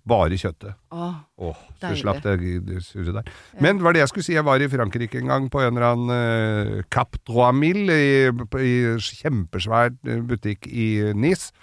[0.05, 0.75] bare kjøttet.
[0.93, 1.07] Å,
[1.41, 2.01] Åh, så Deilig.
[2.03, 2.35] slapp det,
[2.67, 3.31] det surret der.
[3.63, 5.79] Men det var det jeg skulle si, jeg var i Frankrike en gang på en
[5.79, 8.13] eller annen uh, Cap Trois Mille i,
[8.61, 11.55] i kjempesvær eh, butikk i Nice.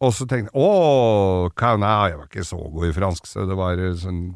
[0.00, 3.58] Og så tenkte jeg åh, canard, jeg var ikke så god i fransk, så det
[3.58, 4.30] var eh, sånn.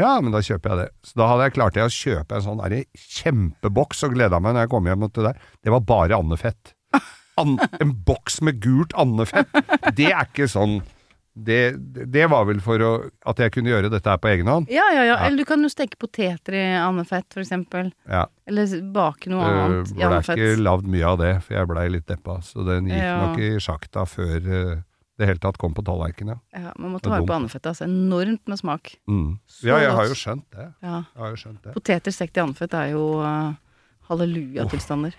[0.00, 0.88] Ja, men da kjøper jeg det.
[1.04, 4.54] Så da hadde jeg klart det å kjøpe en sånn der, kjempeboks og gleda meg
[4.56, 5.50] når jeg kom hjem til det der.
[5.66, 6.72] Det var bare andefett.
[7.40, 9.48] An, en boks med gult andefett.
[9.96, 10.80] Det er ikke sånn
[11.32, 11.78] det,
[12.12, 12.88] det var vel for å,
[13.24, 14.66] at jeg kunne gjøre dette her på egen hånd.
[14.68, 15.14] Ja, ja, ja.
[15.24, 17.88] Eller du kan jo steke poteter i andefett, for eksempel.
[18.04, 18.26] Ja.
[18.44, 20.42] Eller bake noe Det annet i ble andefett.
[20.42, 22.36] ikke lagd mye av det, for jeg blei litt deppa.
[22.44, 23.14] Så den gikk Ja.
[23.24, 24.82] nok i sjakta før eh,
[25.20, 26.38] det hele tatt kom på tallerkenen.
[26.54, 26.60] Ja.
[26.68, 27.66] Ja, man må Det ta vare på andefettet.
[27.74, 27.84] Altså.
[27.84, 28.94] Enormt med smak.
[29.10, 29.38] Mm.
[29.62, 30.68] Ja, jeg har jo skjønt det.
[30.82, 31.02] Ja.
[31.14, 31.74] Jeg har jo skjønt det.
[31.76, 33.52] Poteter stekt i andefett er jo uh,
[34.08, 35.14] halleluja-tilstander.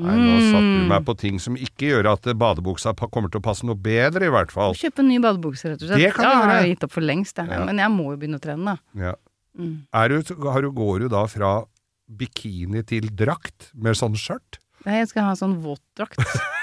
[0.00, 0.88] Nei, nå satte du Mm.
[0.88, 4.30] meg på ting som ikke gjør at badebuksa kommer til å passe noe bedre, i
[4.30, 4.72] hvert fall.
[4.78, 5.98] Kjøpe en ny badebukse, rett og slett.
[5.98, 7.36] Det kan ja, jeg har jeg gitt opp for lengst.
[7.42, 7.64] Ja.
[7.66, 9.02] Men jeg må jo begynne å trene, da.
[9.08, 9.14] Ja.
[9.58, 9.74] Mm.
[9.92, 11.64] Er du, har du, går du da fra
[12.06, 14.60] bikini til drakt med sånn skjørt?
[14.86, 16.22] Nei, jeg skal ha sånn våtdrakt.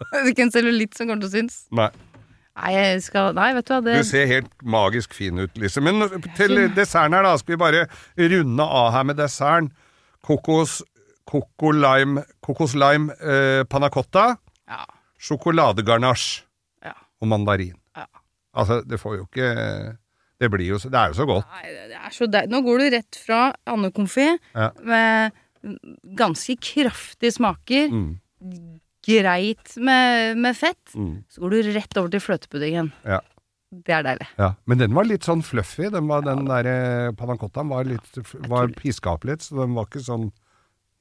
[0.00, 1.58] Det er ikke en cellulitt som kommer til å synes.
[1.76, 1.90] Nei.
[2.60, 5.80] Nei, jeg skal Nei, vet du hva, det Du ser helt magisk fin ut, Lise.
[5.84, 6.02] Men
[6.36, 7.36] til desserten her, da.
[7.40, 7.84] Skal vi bare
[8.18, 9.70] runde av her med desserten.
[10.26, 10.80] Kokos,
[11.30, 14.36] koko lime, kokos lime eh, panna cotta,
[14.68, 14.82] Ja.
[15.20, 16.42] sjokoladegarnasje
[16.84, 16.92] Ja.
[17.20, 17.76] og mandarin.
[17.96, 18.04] Ja.
[18.54, 19.96] Altså, det får jo ikke
[20.40, 21.44] Det blir jo så Det er jo så godt.
[21.52, 22.48] Nei, det er så deilig.
[22.50, 24.70] Nå går du rett fra andekonfi Ja.
[24.82, 25.32] med
[26.16, 28.18] ganske kraftige smaker, Mm,
[29.10, 32.92] greit med, med fett, mm, så går du rett over til fløtepuddingen.
[33.06, 33.20] ja.
[33.70, 34.24] Det er deilig.
[34.34, 35.84] Ja, men den var litt sånn fluffy.
[35.94, 37.36] Den, var, den der eh, panna
[37.70, 38.16] var litt
[38.50, 40.32] var piska opp litt, så den var ikke sånn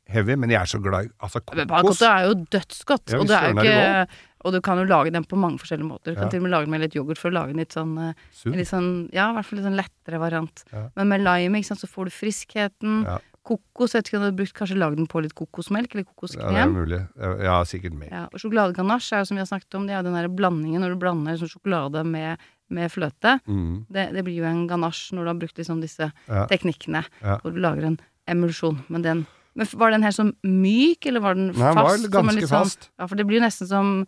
[0.09, 1.65] heavy, men jeg er så glad i altså, kokos.
[1.69, 5.25] Pannacotta er jo dødsgodt, Ja, og, er jo ikke, og du kan jo lage den
[5.29, 6.13] på mange forskjellige måter.
[6.13, 6.31] Du kan Ja.
[6.33, 8.53] til og med lage den med litt yoghurt for å lage den litt sånn, eh,
[8.53, 10.63] litt sånn Ja, i hvert fall litt sånn lettere variant.
[10.71, 10.89] Ja.
[10.95, 13.03] Men med lime, ikke sant, så får du friskheten.
[13.05, 13.17] Ja.
[13.49, 16.05] Kokos, jeg vet ikke om du hadde brukt kanskje lagd den på litt kokosmelk eller
[16.05, 16.99] Ja, det er mulig.
[17.47, 18.11] Ja, sikkert mer.
[18.13, 20.83] Ja, og sjokoladeganasje er jo som vi har snakket om, det er den der blandingen
[20.85, 22.37] når du blander sånn sjokolade med,
[22.69, 23.39] med fløte.
[23.49, 23.85] Mm.
[23.89, 26.45] Det, det blir jo en ganasje når du har brukt liksom disse Ja.
[26.51, 27.39] teknikkene, Ja.
[27.41, 28.83] hvor du lager en emulsjon.
[28.89, 29.25] Men den
[29.57, 31.59] men var den helt sånn myk, eller var den fast?
[31.59, 32.89] Nei, den var ganske sånn- fast.
[32.99, 34.07] Ja, for det blir jo nesten som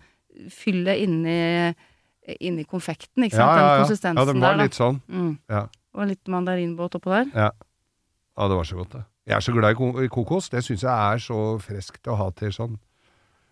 [0.54, 1.74] fyllet inni,
[2.40, 3.50] inni konfekten, ikke sant?
[3.50, 3.72] ja, ja.
[3.76, 5.02] Den konsistensen ja, den var der, litt sånn.
[5.10, 5.34] Mm.
[5.50, 5.66] Ja.
[5.98, 7.26] Og litt mandarinbåt oppå der.
[7.36, 7.50] Ja.
[8.38, 9.04] ja, det var så godt, det.
[9.28, 10.50] Jeg er så glad i kokos.
[10.50, 12.80] Det syns jeg er så friskt å ha til sånn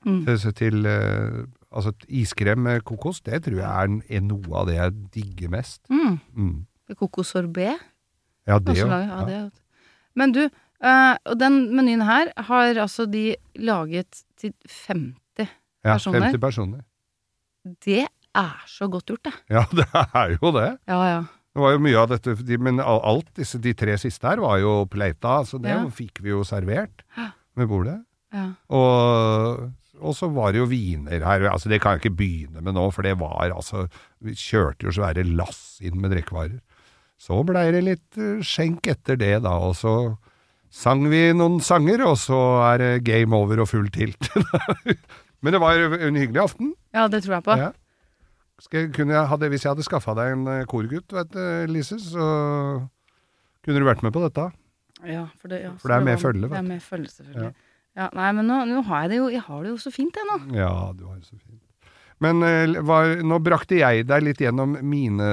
[0.06, 0.22] Mm.
[0.26, 1.44] til, til uh,
[1.76, 5.82] Altså iskrem med kokos, det tror jeg er, er noe av det jeg digger mest.
[5.92, 6.16] Mm.
[6.34, 6.96] Mm.
[6.98, 7.74] Kokossorbé.
[8.48, 8.90] Ja, det òg.
[8.90, 9.50] ja, Ja.
[10.16, 14.54] Men du, uh, og den menyen her har altså de laget til
[14.88, 15.14] 50
[15.84, 16.32] Ja, personer.
[16.32, 16.82] 50 personer.
[17.86, 19.34] Det er så godt gjort, det.
[19.50, 20.78] Ja, det er jo det.
[20.88, 21.24] Ja, ja.
[21.56, 24.60] Det var jo mye av dette, de, men alt disse, de tre siste her var
[24.62, 25.82] jo pleita, så det Ja.
[25.90, 27.02] fikk vi jo servert
[27.58, 27.98] ved bordet.
[28.34, 28.52] ja.
[28.70, 32.74] Og, og så var det jo viner her, altså det kan jeg ikke begynne med
[32.78, 33.88] nå, for det var altså,
[34.24, 36.60] vi kjørte jo svære lass inn med drikkevarer.
[37.20, 39.96] Så blei det litt eh, skjenk etter det da, og så
[40.72, 42.38] sang vi noen sanger, og så
[42.70, 44.30] er det game over og full tilt.
[45.42, 46.76] men det var en hyggelig aften.
[46.96, 47.58] ja, det tror jeg på.
[47.60, 47.72] Ja.
[48.72, 51.40] Jeg- jeg, hadde, hvis jeg hadde skaffa deg en eh, korgutt, vet du,
[51.72, 52.88] Lise, så
[53.64, 54.52] kunne du vært med på dette.
[55.08, 57.08] Ja, for det, ja, For det er med følge, var- følge, Det er med følge,
[57.08, 57.54] selvfølgelig.
[57.96, 58.10] Ja.
[58.14, 60.26] nei, men nå, nå har jeg det jo Jeg har det jo så fint, jeg
[60.30, 60.56] nå.
[60.56, 61.49] Ja, du har det så fint.
[62.20, 65.28] Men eh, var, nå brakte jeg deg litt gjennom mine,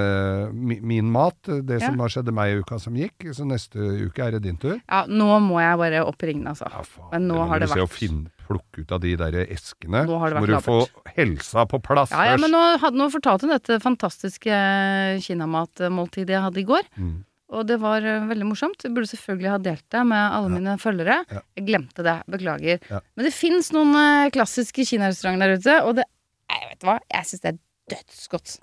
[0.55, 2.05] mi, min mat, det som Ja.
[2.05, 3.27] har skjedd meg i uka som gikk.
[3.35, 3.75] Så neste
[4.07, 4.79] uke er det din tur.
[4.89, 6.71] Ja, nå må jeg bare opp ringene, altså.
[6.71, 10.05] Ja, faen, Men nå har det vært- finne, plukke ut av de der eskene.
[10.07, 12.41] Nå har det så må vært du få helsa på plass Ja, ja, først.
[12.47, 14.55] men nå, nå fortalte hun dette fantastiske
[15.27, 16.87] kinamatmåltidet jeg hadde i går.
[16.99, 17.17] Mm.
[17.57, 18.83] Og det var eh, veldig morsomt.
[18.83, 21.21] Jeg burde selvfølgelig ha delt det med alle mine følgere.
[21.31, 21.43] Ja.
[21.57, 22.17] Jeg glemte det.
[22.31, 22.81] Beklager.
[22.91, 23.01] Ja.
[23.17, 26.07] Men det fins noen eh, klassiske kinarestauranter der ute, og det
[26.53, 26.99] Nei, vet du hva?
[27.13, 27.61] Jeg syns det er
[27.95, 28.57] dødsgodt.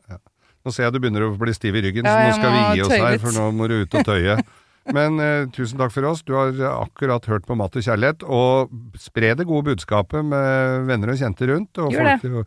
[0.63, 2.61] Nå ser jeg du begynner å bli stiv i ryggen, Ja, så nå skal vi
[2.77, 4.38] gi oss her, for nå må du ut og tøye.
[4.95, 6.23] Men eh, tusen takk for oss.
[6.27, 8.23] Du har akkurat hørt på Mat og kjærlighet.
[8.27, 11.79] Og spre det gode budskapet med venner og kjente rundt.
[11.79, 12.43] Og Gjør folk jo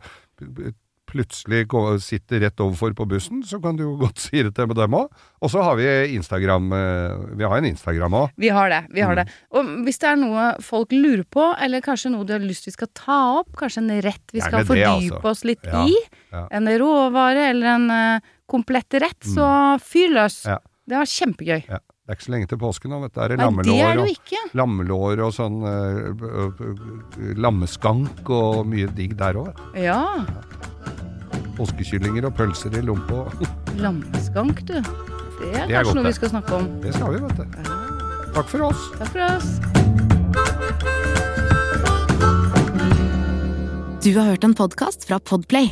[1.17, 1.65] plutselig
[2.05, 5.09] sitter rett overfor på bussen, så kan du jo godt si det til dem òg.
[5.41, 6.69] Og så har vi Instagram.
[6.77, 8.29] eh, Vi har en Instagram òg.
[8.37, 8.83] Vi har det.
[8.93, 9.25] vi har Mm.
[9.25, 9.33] det.
[9.57, 12.71] Og hvis det er noe folk lurer på, eller kanskje noe de har lyst vi
[12.77, 15.25] skal ta opp, kanskje en rett vi skal det, fordype altså.
[15.33, 15.95] oss litt Ja, i,
[16.31, 16.47] ja.
[16.51, 20.43] en råvare eller en eh, komplett rett, så fyr løs.
[20.45, 20.59] Ja.
[20.87, 21.63] Det var kjempegøy.
[21.67, 21.79] Ja.
[22.07, 23.19] Det er ikke så lenge til påske nå, vet du.
[23.19, 24.43] Det er Nei, det lammelår er og.
[24.55, 29.51] Lammelår og sånn uh, uh, uh, lammeskank og mye digg der òg.
[29.75, 29.99] Ja.
[31.57, 33.17] Påskekyllinger og pølser i lompa.
[33.81, 34.73] Lammeskank, du.
[34.77, 34.81] Det
[35.53, 36.63] er Det er kanskje godt, noe vi skal snakke om.
[36.81, 37.43] Det skal vi, vet du.
[37.57, 37.63] Ja.
[38.37, 38.81] Takk for oss.
[38.99, 39.47] Takk for oss.
[44.05, 45.67] Du har hørt en podkast fra Podplay.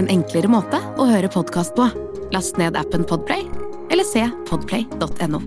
[0.00, 1.88] En enklere måte å høre podkast på.
[2.32, 3.44] Last ned appen Podplay,
[3.92, 5.40] eller se podplay.no.